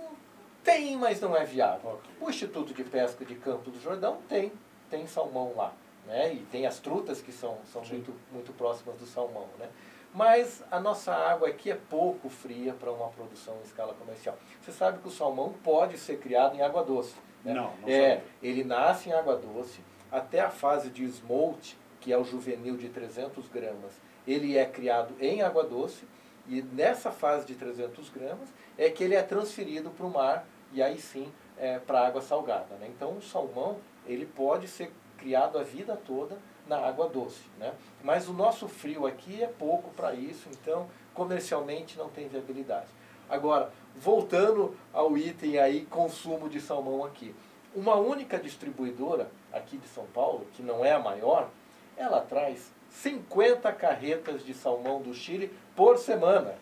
[0.64, 1.92] tem, mas não é viável.
[1.92, 2.12] Okay.
[2.22, 4.52] O Instituto de Pesca de Campo do Jordão tem,
[4.90, 5.74] tem salmão lá.
[6.06, 6.34] Né?
[6.34, 9.48] E tem as trutas que são, são muito, muito próximas do salmão.
[9.60, 9.68] Né?
[10.14, 14.38] Mas a nossa água aqui é pouco fria para uma produção em escala comercial.
[14.62, 17.16] Você sabe que o salmão pode ser criado em água doce.
[17.44, 17.54] Né?
[17.54, 22.18] Não, não é, Ele nasce em água doce até a fase de smolt, que é
[22.18, 23.94] o juvenil de 300 gramas.
[24.28, 26.08] Ele é criado em água doce
[26.48, 30.82] e nessa fase de 300 gramas é que ele é transferido para o mar e
[30.82, 32.76] aí sim é, para a água salgada.
[32.80, 32.88] Né?
[32.90, 36.38] Então o salmão ele pode ser criado a vida toda
[36.70, 37.42] na água doce.
[37.58, 37.74] Né?
[38.04, 42.88] Mas o nosso frio aqui é pouco para isso, então comercialmente não tem viabilidade.
[43.28, 47.36] Agora, voltando ao item aí, consumo de salmão aqui.
[47.76, 51.50] Uma única distribuidora aqui de São Paulo, que não é a maior,
[51.98, 56.56] ela traz 50 carretas de salmão do Chile por semana,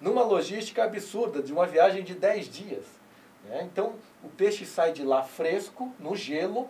[0.00, 2.84] numa logística absurda, de uma viagem de 10 dias.
[3.44, 3.68] Né?
[3.72, 6.68] Então, o peixe sai de lá fresco, no gelo,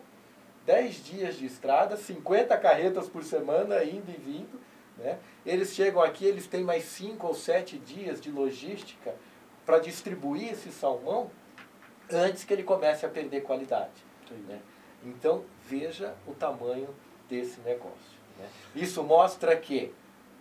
[0.66, 4.60] 10 dias de estrada, 50 carretas por semana, indo e vindo.
[4.98, 5.18] Né?
[5.44, 9.14] Eles chegam aqui, eles têm mais 5 ou 7 dias de logística
[9.64, 11.30] para distribuir esse salmão
[12.12, 14.04] antes que ele comece a perder qualidade.
[14.48, 14.60] Né?
[15.04, 16.88] Então, veja o tamanho
[17.28, 18.16] desse negócio.
[18.38, 18.48] Né?
[18.74, 19.94] Isso mostra que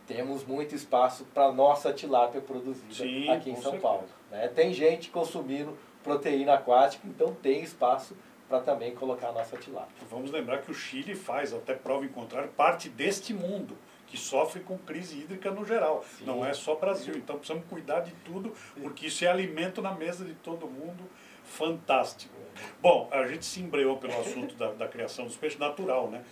[0.07, 3.81] temos muito espaço para a nossa tilápia produzida Sim, aqui em São certeza.
[3.81, 4.05] Paulo.
[4.31, 4.47] Né?
[4.47, 8.15] Tem gente consumindo proteína aquática, então tem espaço
[8.47, 9.95] para também colocar a nossa tilápia.
[10.09, 13.77] Vamos lembrar que o Chile faz, até prova em contrário, parte deste mundo
[14.07, 16.03] que sofre com crise hídrica no geral.
[16.17, 16.25] Sim.
[16.25, 17.15] Não é só Brasil.
[17.15, 21.03] Então precisamos cuidar de tudo, porque isso é alimento na mesa de todo mundo
[21.43, 22.33] fantástico.
[22.81, 26.23] Bom, a gente se embreou pelo assunto da, da criação dos peixes natural, né?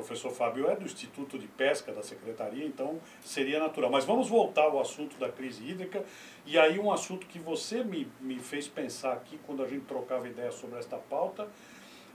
[0.00, 3.90] Professor Fábio é do Instituto de Pesca da Secretaria, então seria natural.
[3.90, 6.04] Mas vamos voltar ao assunto da crise hídrica.
[6.46, 10.28] E aí um assunto que você me, me fez pensar aqui quando a gente trocava
[10.28, 11.48] ideia sobre esta pauta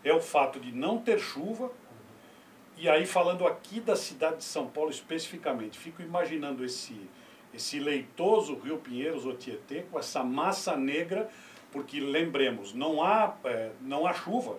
[0.04, 1.72] é o fato de não ter chuva.
[2.78, 7.00] E aí falando aqui da cidade de São Paulo especificamente, fico imaginando esse,
[7.54, 11.30] esse leitoso Rio Pinheiros ou Tietê com essa massa negra
[11.76, 14.58] porque lembremos, não há, é, não há chuva,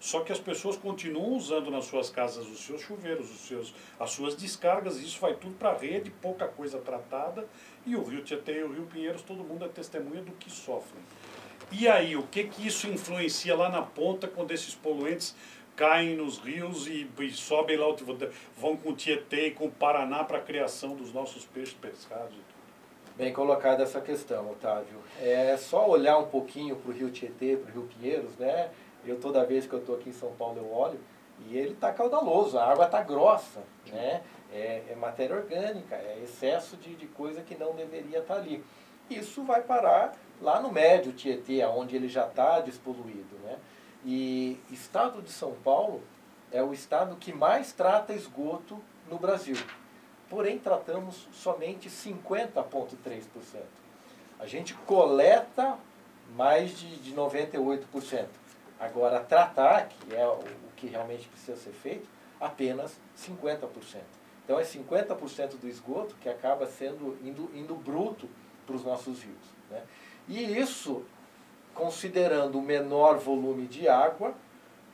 [0.00, 4.10] só que as pessoas continuam usando nas suas casas os seus chuveiros, os seus, as
[4.10, 7.46] suas descargas, e isso vai tudo para a rede, pouca coisa tratada,
[7.84, 11.02] e o Rio Tietê e o Rio Pinheiros, todo mundo é testemunha do que sofrem.
[11.72, 15.34] E aí, o que, que isso influencia lá na ponta quando esses poluentes
[15.74, 17.86] caem nos rios e, e sobem lá,
[18.56, 22.36] vão com o Tietê e com o Paraná para a criação dos nossos peixes pescados
[23.18, 25.00] Bem colocada essa questão, Otávio.
[25.20, 28.70] É só olhar um pouquinho para o Rio Tietê, para o Rio Pinheiros, né?
[29.04, 30.98] Eu toda vez que eu estou aqui em São Paulo eu olho
[31.46, 34.22] e ele está caudaloso, a água está grossa, né?
[34.52, 38.64] É, é, matéria orgânica, é excesso de, de coisa que não deveria estar tá ali.
[39.10, 43.58] Isso vai parar lá no médio Tietê, onde ele já está despoluído, né?
[44.04, 46.02] E estado de São Paulo
[46.50, 48.80] é o estado que mais trata esgoto
[49.10, 49.56] no Brasil
[50.28, 53.24] porém tratamos somente 50,3%.
[54.38, 55.76] A gente coleta
[56.36, 58.26] mais de, de 98%.
[58.78, 60.38] Agora, tratar, que é o,
[60.76, 62.08] que realmente precisa ser feito,
[62.40, 63.68] apenas 50%.
[64.44, 68.28] Então, é 50% do esgoto que acaba sendo indo, indo bruto
[68.64, 69.36] para os nossos rios.
[69.70, 69.82] Né?
[70.28, 71.04] E isso,
[71.74, 74.34] considerando o menor volume de água,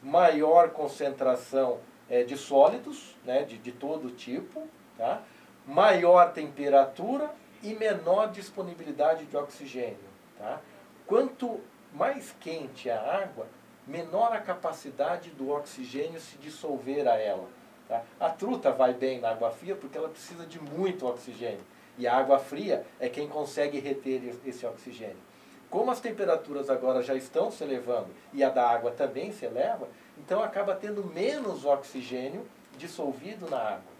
[0.03, 4.66] maior concentração é, de sólidos, né, de, de todo tipo,
[4.97, 5.23] tá?
[5.66, 7.31] maior temperatura
[7.62, 9.99] e menor disponibilidade de oxigênio.
[10.38, 10.61] Tá?
[11.07, 11.61] Quanto
[11.92, 13.47] mais quente a água,
[13.87, 17.49] menor a capacidade do oxigênio se dissolver a ela.
[17.88, 18.03] Tá?
[18.18, 21.64] A truta vai bem na água fria porque ela precisa de muito oxigênio.
[21.97, 25.23] E a água fria é quem consegue reter esse oxigênio.
[25.70, 29.88] Como as temperaturas agora já estão se elevando e a da água também se eleva,
[30.16, 33.94] então acaba tendo menos oxigênio dissolvido na água.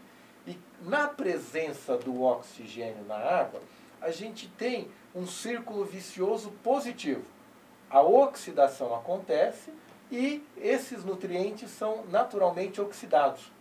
[0.47, 3.61] E na presença do oxigênio na água,
[4.01, 7.25] a gente tem um círculo vicioso positivo.
[7.91, 9.71] A oxidação acontece
[10.11, 13.53] e esses nutrientes são naturalmente oxidados.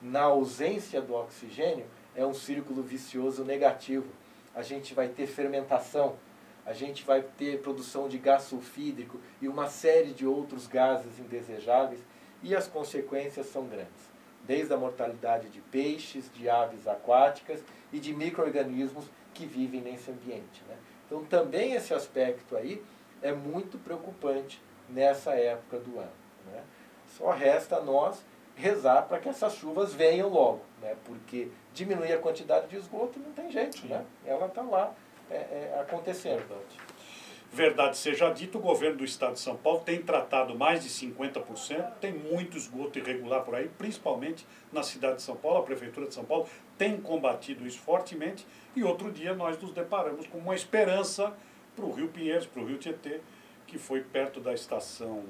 [0.00, 4.08] Na ausência do oxigênio, é um círculo vicioso negativo.
[4.54, 6.16] A gente vai ter fermentação,
[6.66, 12.00] a gente vai ter produção de gás sulfídrico e uma série de outros gases indesejáveis,
[12.42, 17.62] e as consequências são grandes desde a mortalidade de peixes, de aves aquáticas
[17.92, 20.62] e de micro-organismos que vivem nesse ambiente.
[20.66, 20.74] Né?
[21.06, 22.82] Então, também esse aspecto aí
[23.22, 26.12] é muito preocupante nessa época do ano.
[26.46, 26.62] Né?
[27.06, 30.96] Só resta a nós rezar para que essas chuvas venham logo, né?
[31.04, 34.04] porque diminuir a quantidade de esgoto não tem jeito, né?
[34.26, 34.92] ela está lá
[35.30, 36.38] é, é, acontecendo.
[36.38, 36.88] Verdade.
[37.50, 41.94] Verdade seja dito, o governo do estado de São Paulo tem tratado mais de 50%,
[41.98, 46.14] tem muito esgoto irregular por aí, principalmente na cidade de São Paulo, a prefeitura de
[46.14, 51.34] São Paulo tem combatido isso fortemente e outro dia nós nos deparamos com uma esperança
[51.78, 53.20] para o Rio Pinheiros, para o Rio Tietê,
[53.66, 55.22] que foi perto da estação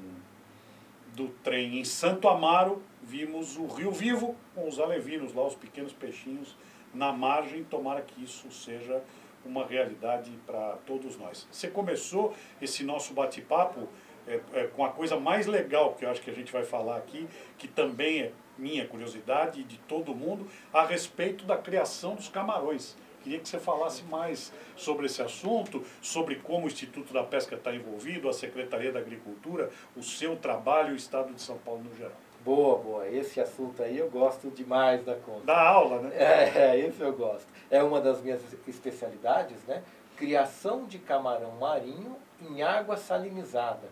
[1.15, 5.93] do trem em Santo Amaro, vimos o Rio Vivo com os alevinos lá, os pequenos
[5.93, 6.57] peixinhos
[6.95, 9.03] na margem, tomara que isso seja
[9.45, 11.47] uma realidade para todos nós.
[11.53, 13.87] Você começou esse nosso bate-papo
[14.27, 16.97] é, é, com a coisa mais legal que eu acho que a gente vai falar
[16.97, 22.29] aqui, que também é minha curiosidade e de todo mundo, a respeito da criação dos
[22.29, 22.97] camarões.
[23.29, 27.75] Queria que você falasse mais sobre esse assunto, sobre como o Instituto da Pesca está
[27.75, 31.95] envolvido, a Secretaria da Agricultura, o seu trabalho e o Estado de São Paulo no
[31.95, 32.17] geral.
[32.43, 33.07] Boa, boa.
[33.07, 35.45] Esse assunto aí eu gosto demais da conta.
[35.45, 36.11] Da aula, né?
[36.17, 37.47] É, esse eu gosto.
[37.71, 39.83] É uma das minhas especialidades, né?
[40.17, 43.91] Criação de camarão marinho em água salinizada.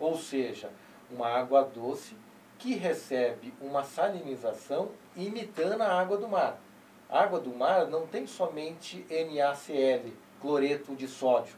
[0.00, 0.70] Ou seja,
[1.08, 2.16] uma água doce
[2.58, 6.58] que recebe uma salinização imitando a água do mar.
[7.12, 11.54] Água do mar não tem somente NaCl, cloreto de sódio.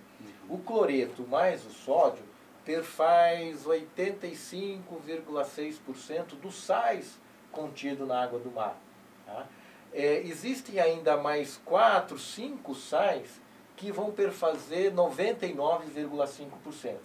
[0.49, 2.25] O cloreto mais o sódio
[2.65, 7.21] perfaz 85,6% dos sais
[7.53, 8.77] contido na água do mar.
[9.25, 9.47] Tá?
[9.93, 13.41] É, existem ainda mais 4, 5 sais
[13.77, 16.97] que vão perfazer 99,5%.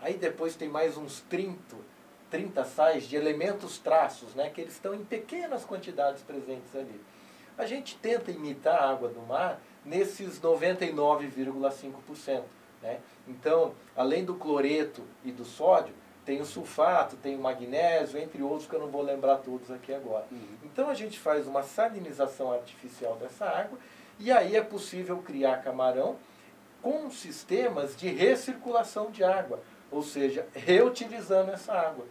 [0.00, 1.76] Aí depois tem mais uns 30,
[2.30, 6.98] 30 sais de elementos traços, né, que eles estão em pequenas quantidades presentes ali.
[7.58, 12.44] A gente tenta imitar a água do mar nesses 99,5%.
[12.80, 13.00] Né?
[13.26, 15.92] Então, além do cloreto e do sódio,
[16.24, 19.94] tem o sulfato, tem o magnésio, entre outros que eu não vou lembrar todos aqui
[19.94, 20.26] agora.
[20.30, 20.38] Uhum.
[20.62, 23.78] Então a gente faz uma salinização artificial dessa água
[24.18, 26.16] e aí é possível criar camarão
[26.82, 32.04] com sistemas de recirculação de água, ou seja, reutilizando essa água.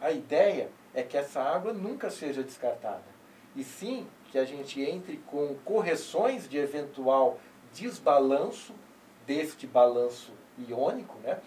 [0.00, 3.04] A ideia é que essa água nunca seja descartada,
[3.54, 7.38] e sim que a gente entre com correções de eventual
[7.72, 8.72] desbalanço
[9.26, 10.32] deste balanço
[10.68, 11.40] iônico, né?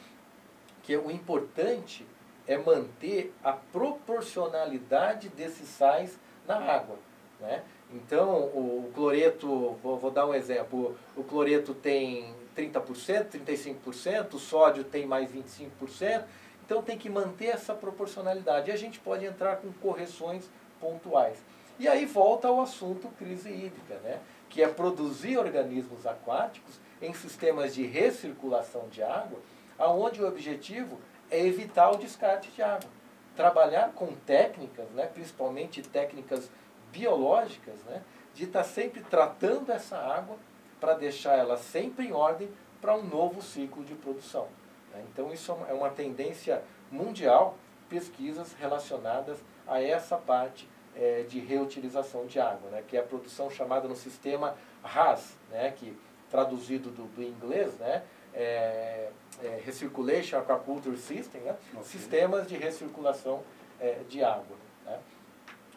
[0.81, 2.05] que o importante
[2.45, 6.97] é manter a proporcionalidade desses sais na água.
[7.39, 7.63] Né?
[7.93, 14.83] Então, o cloreto, vou, vou dar um exemplo, o cloreto tem 30%, 35%, o sódio
[14.83, 16.23] tem mais 25%,
[16.65, 18.69] então tem que manter essa proporcionalidade.
[18.69, 21.37] E a gente pode entrar com correções pontuais.
[21.79, 24.19] E aí volta ao assunto crise hídrica, né?
[24.53, 29.39] que é produzir organismos aquáticos em sistemas de recirculação de água,
[29.79, 32.87] aonde o objetivo é evitar o descarte de água.
[33.35, 36.51] Trabalhar com técnicas, né, principalmente técnicas
[36.91, 38.03] biológicas, né,
[38.35, 40.37] de estar sempre tratando essa água
[40.79, 42.47] para deixar ela sempre em ordem
[42.79, 44.47] para um novo ciclo de produção.
[44.93, 45.03] Né.
[45.11, 47.57] Então isso é uma tendência mundial,
[47.89, 53.49] pesquisas relacionadas a essa parte é, de reutilização de água, né, que é a produção
[53.49, 55.95] chamada no sistema RAS, né, que
[56.33, 58.01] traduzido do, do inglês, né?
[58.33, 59.09] É,
[59.43, 61.55] é, Recirculation Aquaculture System, né?
[61.73, 61.83] Okay.
[61.83, 63.43] sistemas de recirculação
[63.79, 64.57] é, de água.
[64.83, 64.97] Né?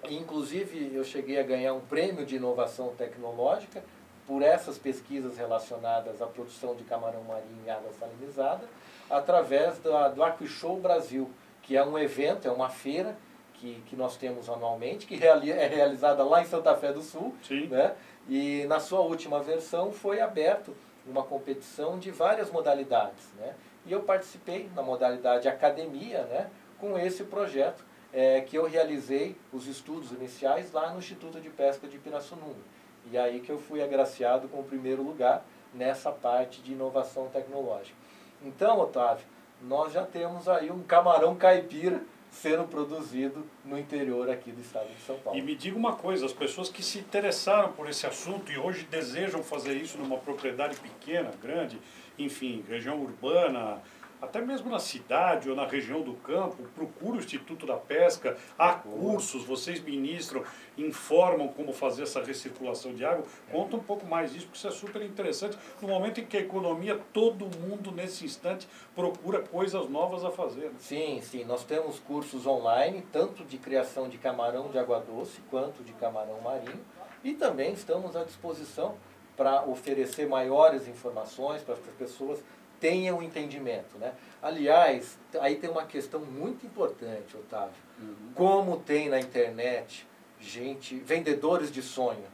[0.08, 3.84] Inclusive, eu cheguei a ganhar um prêmio de inovação tecnológica
[4.26, 8.66] por essas pesquisas relacionadas à produção de camarão marinho em água salinizada,
[9.10, 11.30] através da, do Aquishow Brasil,
[11.62, 13.16] que é um evento, é uma feira
[13.58, 17.66] que, que nós temos anualmente, que é realizada lá em Santa Fé do Sul, Sim.
[17.68, 17.94] né?
[18.28, 20.74] E na sua última versão foi aberto
[21.06, 23.32] uma competição de várias modalidades.
[23.38, 23.54] Né?
[23.86, 29.66] E eu participei na modalidade academia né, com esse projeto é, que eu realizei os
[29.68, 32.76] estudos iniciais lá no Instituto de Pesca de Pirassununga.
[33.10, 37.96] E aí que eu fui agraciado com o primeiro lugar nessa parte de inovação tecnológica.
[38.42, 39.24] Então, Otávio,
[39.62, 45.00] nós já temos aí um camarão caipira sendo produzido no interior aqui do estado de
[45.02, 45.38] São Paulo.
[45.38, 48.86] E me diga uma coisa, as pessoas que se interessaram por esse assunto e hoje
[48.90, 51.78] desejam fazer isso numa propriedade pequena, grande,
[52.18, 53.80] enfim, região urbana,
[54.26, 58.74] até mesmo na cidade ou na região do campo, procura o Instituto da Pesca, há
[58.74, 60.44] cursos, vocês ministram,
[60.76, 63.24] informam como fazer essa recirculação de água.
[63.50, 65.56] Conta um pouco mais disso, porque isso é super interessante.
[65.80, 70.66] No momento em que a economia, todo mundo nesse instante procura coisas novas a fazer.
[70.66, 70.76] Né?
[70.78, 71.44] Sim, sim.
[71.44, 76.40] Nós temos cursos online, tanto de criação de camarão de água doce quanto de camarão
[76.40, 76.84] marinho.
[77.22, 78.96] E também estamos à disposição
[79.36, 82.42] para oferecer maiores informações para as pessoas
[82.80, 83.98] tenham entendimento.
[83.98, 84.12] Né?
[84.42, 87.74] Aliás, aí tem uma questão muito importante, Otávio.
[87.98, 88.32] Uhum.
[88.34, 90.06] Como tem na internet
[90.40, 92.24] gente, vendedores de sonho,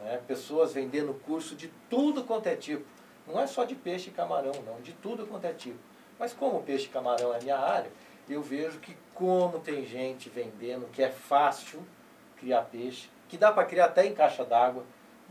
[0.00, 0.20] né?
[0.26, 2.84] pessoas vendendo curso de tudo quanto é tipo.
[3.26, 5.78] Não é só de peixe e camarão, não, de tudo quanto é tipo.
[6.18, 7.90] Mas como peixe e camarão é a minha área,
[8.28, 11.82] eu vejo que como tem gente vendendo que é fácil
[12.36, 14.84] criar peixe, que dá para criar até em caixa d'água,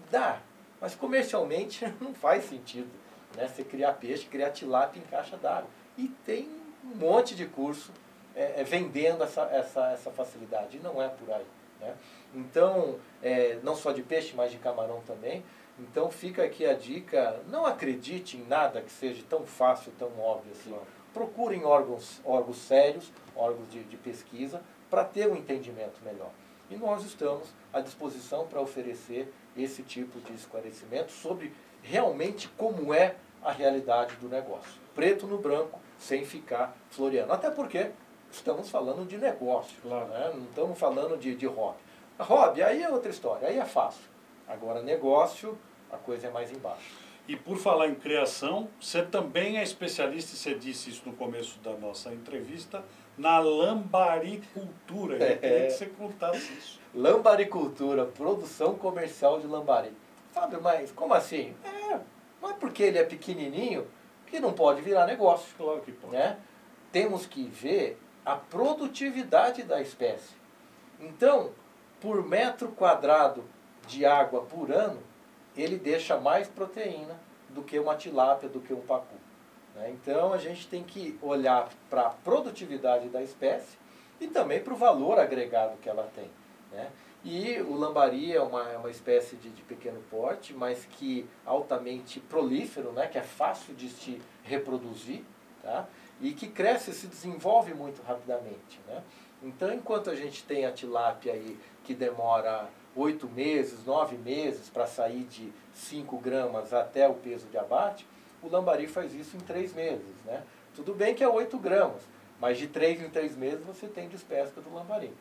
[0.10, 0.42] dá,
[0.82, 2.90] mas comercialmente não faz sentido.
[3.36, 3.48] Né?
[3.48, 5.70] Você criar peixe, criar tilápia em caixa d'água.
[5.98, 6.50] E tem
[6.84, 7.92] um monte de curso
[8.36, 10.78] é, é, vendendo essa, essa, essa facilidade.
[10.78, 11.46] E não é por aí.
[11.80, 11.96] Né?
[12.34, 15.44] Então, é, não só de peixe, mas de camarão também.
[15.80, 20.52] Então fica aqui a dica, não acredite em nada que seja tão fácil, tão óbvio
[20.52, 20.76] assim.
[21.14, 26.30] Procurem órgãos, órgãos sérios, órgãos de, de pesquisa, para ter um entendimento melhor.
[26.70, 31.52] E nós estamos à disposição para oferecer esse tipo de esclarecimento sobre
[31.84, 34.72] realmente como é a realidade do negócio.
[34.96, 37.32] Preto no branco, sem ficar floreando.
[37.34, 37.92] Até porque
[38.32, 40.08] estamos falando de negócio, Claro.
[40.08, 40.32] né?
[40.34, 41.78] não estamos falando de, de hobby.
[42.20, 44.04] Hobby, aí é outra história, aí é fácil.
[44.48, 45.58] Agora, negócio,
[45.92, 47.04] a coisa é mais embaixo.
[47.28, 51.58] E por falar em criação, você também é especialista, e você disse isso no começo
[51.60, 52.84] da nossa entrevista,
[53.18, 55.16] na lambaricultura.
[55.16, 56.80] Eu queria que você contasse isso.
[56.94, 59.92] Lambaricultura, produção comercial de lambari.
[60.34, 61.56] Fábio, mas como assim?
[61.64, 62.00] É,
[62.42, 63.88] não é porque ele é pequenininho
[64.28, 65.54] que não pode virar negócio.
[65.56, 66.14] Claro que pode.
[66.14, 66.38] né?
[66.92, 70.34] Temos que ver a produtividade da espécie.
[71.00, 71.52] Então,
[72.02, 73.44] por metro quadrado
[73.88, 75.02] de água por ano,
[75.56, 77.20] ele deixa mais proteína
[77.50, 79.16] do que uma tilápia, do que um pacu.
[79.76, 79.92] né?
[79.92, 83.78] Então, a gente tem que olhar para a produtividade da espécie
[84.20, 86.30] e também para o valor agregado que ela tem.
[86.72, 86.90] né?
[87.24, 92.20] E o lambari é uma, é uma espécie de, de pequeno porte, mas que altamente
[92.20, 93.08] prolífero, né?
[93.08, 95.24] que é fácil de se reproduzir,
[95.62, 95.88] tá?
[96.20, 98.80] e que cresce e se desenvolve muito rapidamente.
[98.88, 99.02] Né?
[99.42, 104.86] Então, enquanto a gente tem a tilápia aí que demora oito meses, nove meses para
[104.86, 108.06] sair de 5 gramas até o peso de abate,
[108.42, 110.16] o lambari faz isso em três meses.
[110.26, 110.44] Né?
[110.76, 112.02] Tudo bem que é 8 gramas,
[112.40, 115.14] mas de três em três meses você tem despesca do lambari.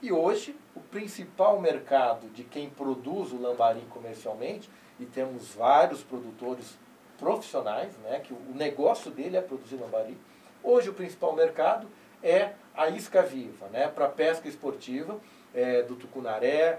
[0.00, 4.70] E hoje, o principal mercado de quem produz o lambari comercialmente,
[5.00, 6.76] e temos vários produtores
[7.18, 10.16] profissionais, né, que o negócio dele é produzir lambari,
[10.62, 11.88] hoje o principal mercado
[12.22, 15.18] é a isca viva, né, para pesca esportiva,
[15.52, 16.78] é, do tucunaré,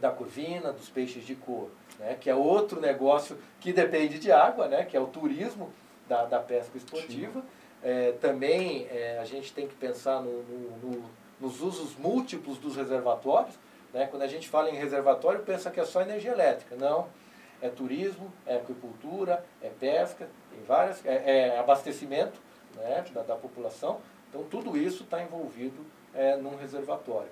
[0.00, 4.68] da curvina, dos peixes de cor, né, que é outro negócio que depende de água,
[4.68, 5.72] né, que é o turismo
[6.08, 7.42] da, da pesca esportiva.
[7.82, 11.10] É, também é, a gente tem que pensar no, no, no,
[11.40, 13.54] nos usos múltiplos dos reservatórios.
[13.92, 14.06] Né?
[14.06, 16.76] Quando a gente fala em reservatório, pensa que é só energia elétrica.
[16.76, 17.06] Não.
[17.60, 22.40] É turismo, é aquicultura, é pesca, tem várias, é, é abastecimento
[22.76, 24.00] né, da, da população.
[24.28, 25.84] Então tudo isso está envolvido
[26.14, 27.30] é, num reservatório.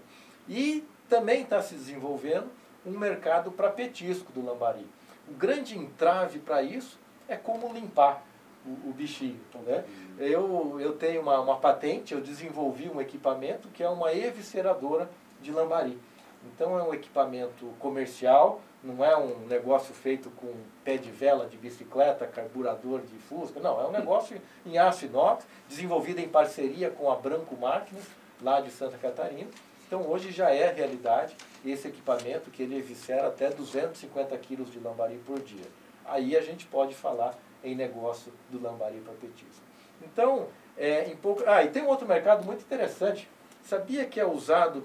[0.48, 2.50] E também está se desenvolvendo
[2.84, 4.86] um mercado para petisco do lambari.
[5.28, 6.98] O grande entrave para isso
[7.28, 8.24] é como limpar
[8.66, 9.40] o, o bichinho.
[9.66, 9.84] Né?
[10.18, 15.08] Eu, eu tenho uma, uma patente, eu desenvolvi um equipamento que é uma evisceradora
[15.40, 15.98] de lambari.
[16.44, 20.52] Então é um equipamento comercial, não é um negócio feito com
[20.84, 25.46] pé de vela de bicicleta, carburador de fusca, não, é um negócio em aço inox,
[25.68, 28.04] desenvolvido em parceria com a Branco Máquinas,
[28.40, 29.50] lá de Santa Catarina.
[29.86, 35.20] Então hoje já é realidade esse equipamento que ele eviscera até 250 quilos de lambari
[35.24, 35.66] por dia.
[36.04, 39.64] Aí a gente pode falar em negócio do lambari para petisco.
[40.02, 41.42] Então, é, em pouco...
[41.46, 43.28] Ah, e tem um outro mercado muito interessante.
[43.64, 44.84] Sabia que é usado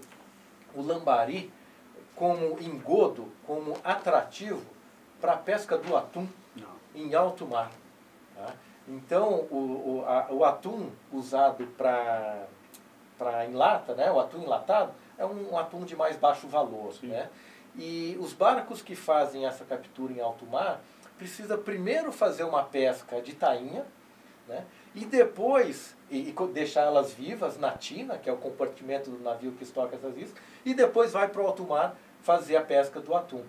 [0.73, 1.51] o lambari
[2.15, 4.61] como engodo, como atrativo
[5.19, 6.69] para a pesca do atum Não.
[6.95, 7.71] em alto mar.
[8.35, 8.53] tá?
[8.87, 12.45] Então, o, o, a- o atum usado para
[13.17, 16.91] para em lata, né, o atum enlatado, é um atum de mais baixo valor.
[16.93, 17.07] Sim.
[17.07, 17.29] Né?
[17.75, 20.81] E os barcos que fazem essa captura em alto mar
[21.21, 23.85] precisa primeiro fazer uma pesca de tainha,
[24.47, 24.65] né?
[24.95, 29.51] e depois e, e deixar elas vivas na tina, que é o compartimento do navio
[29.51, 33.15] que estoca essas iscas, e depois vai para o alto mar fazer a pesca do
[33.15, 33.43] atum.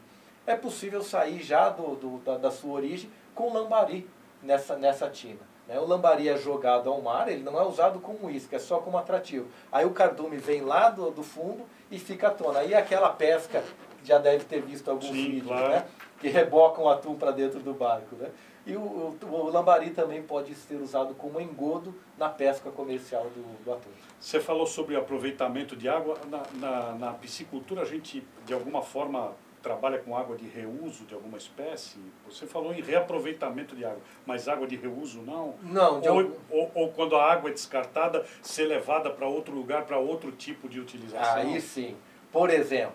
[0.47, 4.07] É possível sair já do, do- da, da sua origem com lambari
[4.43, 5.41] nessa, nessa tina.
[5.67, 5.79] né?
[5.81, 8.99] O lambari é jogado ao mar, ele não é usado como isca, é só como
[8.99, 9.49] atrativo.
[9.73, 12.59] Aí o cardume vem lá do, do fundo e fica à tona.
[12.59, 13.65] Aí aquela pesca,
[14.05, 15.69] já deve ter visto alguns Sim, vídeos, claro.
[15.71, 15.87] né?
[16.23, 18.15] Que rebocam o atum para dentro do barco.
[18.15, 18.31] Né?
[18.65, 23.65] E o, o, o lambari também pode ser usado como engodo na pesca comercial do,
[23.65, 23.91] do atum.
[24.21, 26.17] Você falou sobre aproveitamento de água.
[26.31, 31.13] Na, na, na piscicultura, a gente, de alguma forma, trabalha com água de reuso de
[31.13, 31.99] alguma espécie.
[32.29, 35.55] Você falou em reaproveitamento de água, mas água de reuso não?
[35.61, 39.53] Não, de Ou, algum- ou, ou quando a água é descartada, ser levada para outro
[39.53, 41.35] lugar, para outro tipo de utilização?
[41.43, 41.97] Aí sim.
[42.31, 42.95] Por exemplo,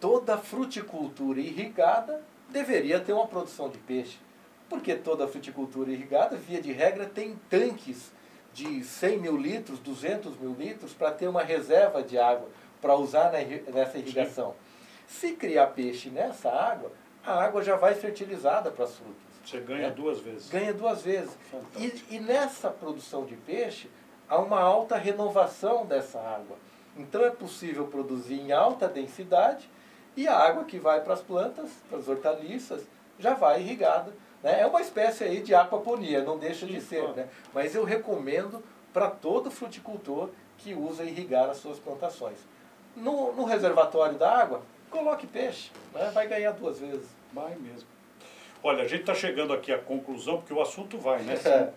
[0.00, 4.18] toda fruticultura irrigada deveria ter uma produção de peixe.
[4.68, 8.12] Porque toda fruticultura irrigada, via de regra, tem tanques
[8.52, 12.48] de 100 mil litros, 200 mil litros, para ter uma reserva de água
[12.80, 13.30] para usar
[13.72, 14.54] nessa irrigação.
[15.06, 16.92] Se criar peixe nessa água,
[17.24, 19.22] a água já vai fertilizada para as frutas.
[19.44, 19.90] Você ganha É.
[19.90, 20.48] duas vezes.
[20.48, 21.30] Ganha duas vezes.
[21.78, 23.90] E, e nessa produção de peixe,
[24.28, 26.56] há uma alta renovação dessa água.
[26.96, 29.68] Então é possível produzir em alta densidade
[30.16, 32.82] e a água que vai para as plantas, para as hortaliças,
[33.18, 34.12] já vai irrigada.
[34.42, 34.60] Né?
[34.60, 37.08] É uma espécie aí de aquaponia, não deixa de Sim, ser.
[37.14, 37.28] Né?
[37.52, 38.62] Mas eu recomendo
[38.92, 42.38] para todo fruticultor que usa irrigar as suas plantações.
[42.94, 46.10] No, no reservatório da água, coloque peixe, né?
[46.14, 47.08] vai ganhar duas vezes.
[47.32, 47.88] Vai mesmo.
[48.62, 51.34] Olha, a gente está chegando aqui à conclusão, porque o assunto vai, né?
[51.44, 51.70] É.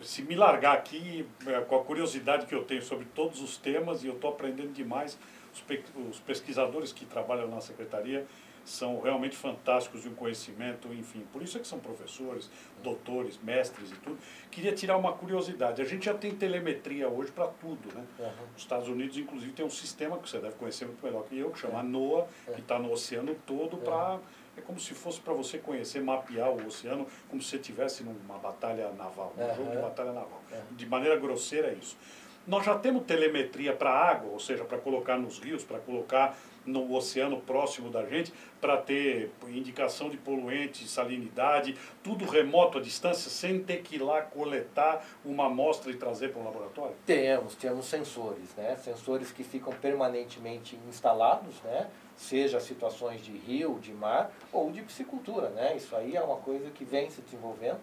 [0.00, 4.04] se me largar aqui, é, com a curiosidade que eu tenho sobre todos os temas,
[4.04, 5.18] e eu estou aprendendo demais,
[5.52, 8.26] os, pe os pesquisadores que trabalham na secretaria
[8.64, 11.24] são realmente fantásticos de um conhecimento, enfim.
[11.32, 12.50] Por isso é que são professores,
[12.82, 14.18] doutores, mestres e tudo.
[14.50, 15.80] Queria tirar uma curiosidade.
[15.80, 18.04] A gente já tem telemetria hoje para tudo, né?
[18.18, 18.28] Uhum.
[18.54, 21.50] Os Estados Unidos, inclusive, tem um sistema que você deve conhecer muito melhor que eu,
[21.50, 21.82] que chama é.
[21.82, 22.52] NOAA, é.
[22.52, 24.20] que está no oceano todo para...
[24.58, 28.38] É como se fosse para você conhecer, mapear o oceano, como se você estivesse numa
[28.38, 30.42] batalha naval, um jogo de batalha naval.
[30.72, 31.96] De maneira grosseira é isso.
[32.44, 36.36] Nós já temos telemetria para água, ou seja, para colocar nos rios, para colocar
[36.66, 43.30] no oceano próximo da gente para ter indicação de poluentes, salinidade, tudo remoto à distância,
[43.30, 46.96] sem ter que ir lá coletar uma amostra e trazer para o laboratório?
[47.06, 48.76] Temos, temos sensores, né?
[48.76, 51.88] Sensores que ficam permanentemente instalados, né?
[52.18, 55.76] Seja situações de rio, de mar ou de piscicultura, né?
[55.76, 57.78] Isso aí é uma coisa que vem se desenvolvendo.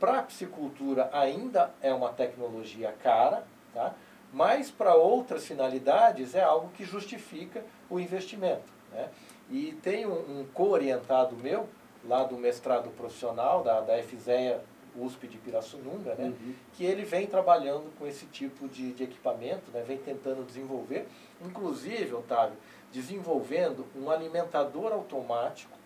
[0.00, 3.94] Para a piscicultura ainda é uma tecnologia cara, tá?
[4.32, 8.72] mas para outras finalidades é algo que justifica o investimento.
[8.90, 9.08] Né?
[9.48, 11.68] E tem um, um co-orientado meu,
[12.04, 14.60] lá do mestrado profissional, da, da FZEA
[14.96, 16.26] USP de Pirassununga, né?
[16.26, 16.54] Uhum.
[16.72, 19.82] que ele vem trabalhando com esse tipo de, de equipamento, né?
[19.86, 21.06] vem tentando desenvolver,
[21.44, 22.56] inclusive, Otávio,
[22.94, 25.76] desenvolvendo um alimentador automático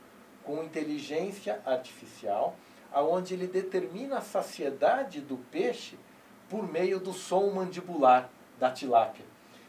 [0.44, 2.54] com inteligência artificial,
[2.92, 5.98] aonde ele determina a saciedade do peixe
[6.50, 8.28] por meio do som mandibular
[8.60, 9.24] da tilápia.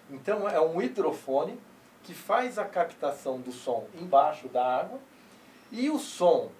[0.09, 1.57] Então é um hidrofone
[2.03, 4.99] que faz a captação do som embaixo da água
[5.71, 6.51] e o som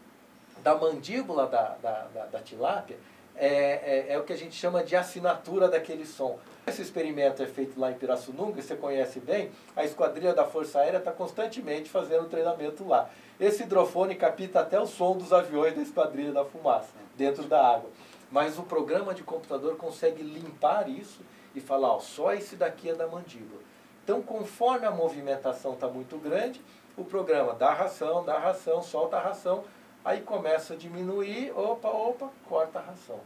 [0.64, 2.98] da mandíbula da, da, da, da tilápia
[3.36, 6.38] é, é, é, o que a gente chama de assinatura daquele som.
[6.68, 11.00] Esse experimento é feito lá em Pirassununga, você conhece bem, a esquadrilha da Força Aérea
[11.00, 13.10] está constantemente fazendo treinamento lá.
[13.40, 17.90] Esse hidrofone capta até o som dos aviões da esquadrilha da fumaça, dentro da água.
[18.32, 21.22] Mas o programa de computador consegue limpar isso
[21.56, 23.62] e falar, ó, só esse daqui é da mandíbula.
[24.04, 26.62] Então, conforme a movimentação está muito grande,
[26.96, 29.64] o programa dá ração, dá ração, solta a ração,
[30.04, 33.20] aí começa a diminuir, opa, opa, corta a ração.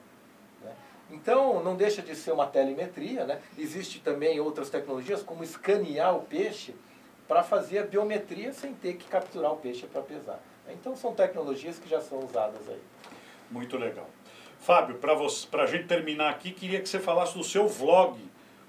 [1.13, 3.39] Então, não deixa de ser uma telemetria, né?
[3.55, 6.73] existe também outras tecnologias, como escanear o peixe
[7.27, 10.41] para fazer a biometria sem ter que capturar o peixe para pesar.
[10.69, 12.81] Então, são tecnologias que já são usadas aí.
[13.51, 14.09] Muito legal.
[14.59, 18.19] Fábio, para a gente terminar aqui, queria que você falasse do seu vlog,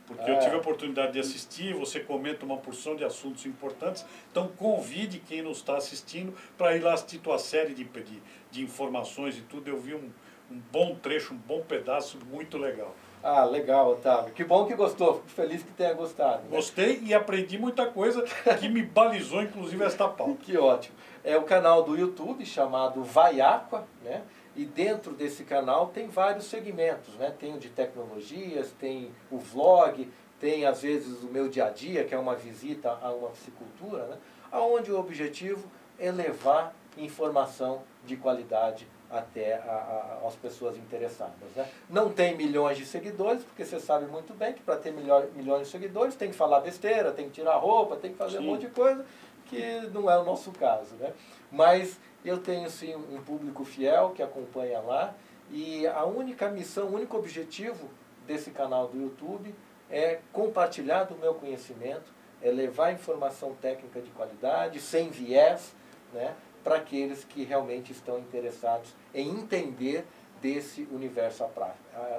[0.06, 0.34] porque é.
[0.34, 5.18] eu tive a oportunidade de assistir, você comenta uma porção de assuntos importantes, então convide
[5.18, 9.40] quem nos está assistindo para ir lá assistir tua série de, de, de informações e
[9.42, 9.68] tudo.
[9.68, 10.10] Eu vi um,
[10.54, 12.94] um bom trecho, um bom pedaço, muito legal.
[13.22, 14.32] Ah, legal, Otávio.
[14.34, 15.14] Que bom que gostou.
[15.14, 16.42] Fico feliz que tenha gostado.
[16.42, 16.48] Né?
[16.50, 18.22] Gostei e aprendi muita coisa
[18.60, 20.34] que me balizou, inclusive, esta pauta.
[20.44, 20.94] que ótimo.
[21.24, 24.22] É o canal do YouTube chamado Vai Aqua, né?
[24.54, 27.34] E dentro desse canal tem vários segmentos, né?
[27.36, 32.04] Tem o de tecnologias, tem o vlog, tem às vezes o meu dia a dia,
[32.04, 34.18] que é uma visita a uma piscicultura, né?
[34.52, 35.66] Onde o objetivo
[35.98, 38.86] é levar informação de qualidade
[39.18, 41.50] até a, a, as pessoas interessadas.
[41.54, 41.68] Né?
[41.88, 45.66] Não tem milhões de seguidores, porque você sabe muito bem que para ter milho, milhões
[45.66, 48.44] de seguidores tem que falar besteira, tem que tirar roupa, tem que fazer Sim.
[48.44, 49.04] um monte de coisa,
[49.46, 50.94] que não é o nosso caso.
[50.96, 51.12] Né?
[51.50, 55.14] Mas eu tenho sim um público fiel que acompanha lá
[55.50, 57.90] e a única missão, o único objetivo
[58.26, 59.54] desse canal do YouTube
[59.90, 62.12] é compartilhar do meu conhecimento,
[62.42, 65.74] é levar informação técnica de qualidade, sem viés,
[66.12, 66.34] né,
[66.64, 70.04] para aqueles que realmente estão interessados em entender
[70.40, 71.44] desse universo,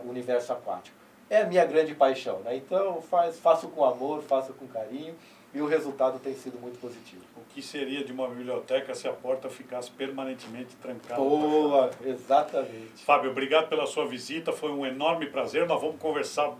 [0.05, 0.95] universo aquático.
[1.29, 2.55] É a minha grande paixão, né?
[2.55, 5.15] então faz, faço com amor, faço com carinho
[5.55, 7.23] e o resultado tem sido muito positivo.
[7.35, 11.19] O que seria de uma biblioteca se a porta ficasse permanentemente trancada?
[11.19, 13.03] Boa, exatamente.
[13.03, 15.65] Fábio, obrigado pela sua visita, foi um enorme prazer.
[15.65, 16.57] Nós vamos conversar uh,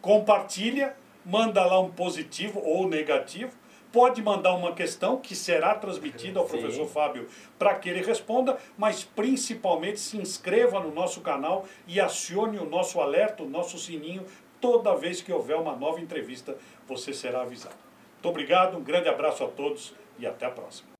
[0.00, 3.52] Compartilha, manda lá um positivo ou negativo,
[3.94, 6.58] pode mandar uma questão que será transmitida ao Sim.
[6.58, 12.58] professor Fábio para que ele responda, mas principalmente se inscreva no nosso canal e acione
[12.58, 14.26] o nosso alerta, o nosso sininho,
[14.60, 16.56] toda vez que houver uma nova entrevista,
[16.88, 17.76] você será avisado.
[18.14, 20.93] Muito obrigado, um grande abraço a todos e até a próxima.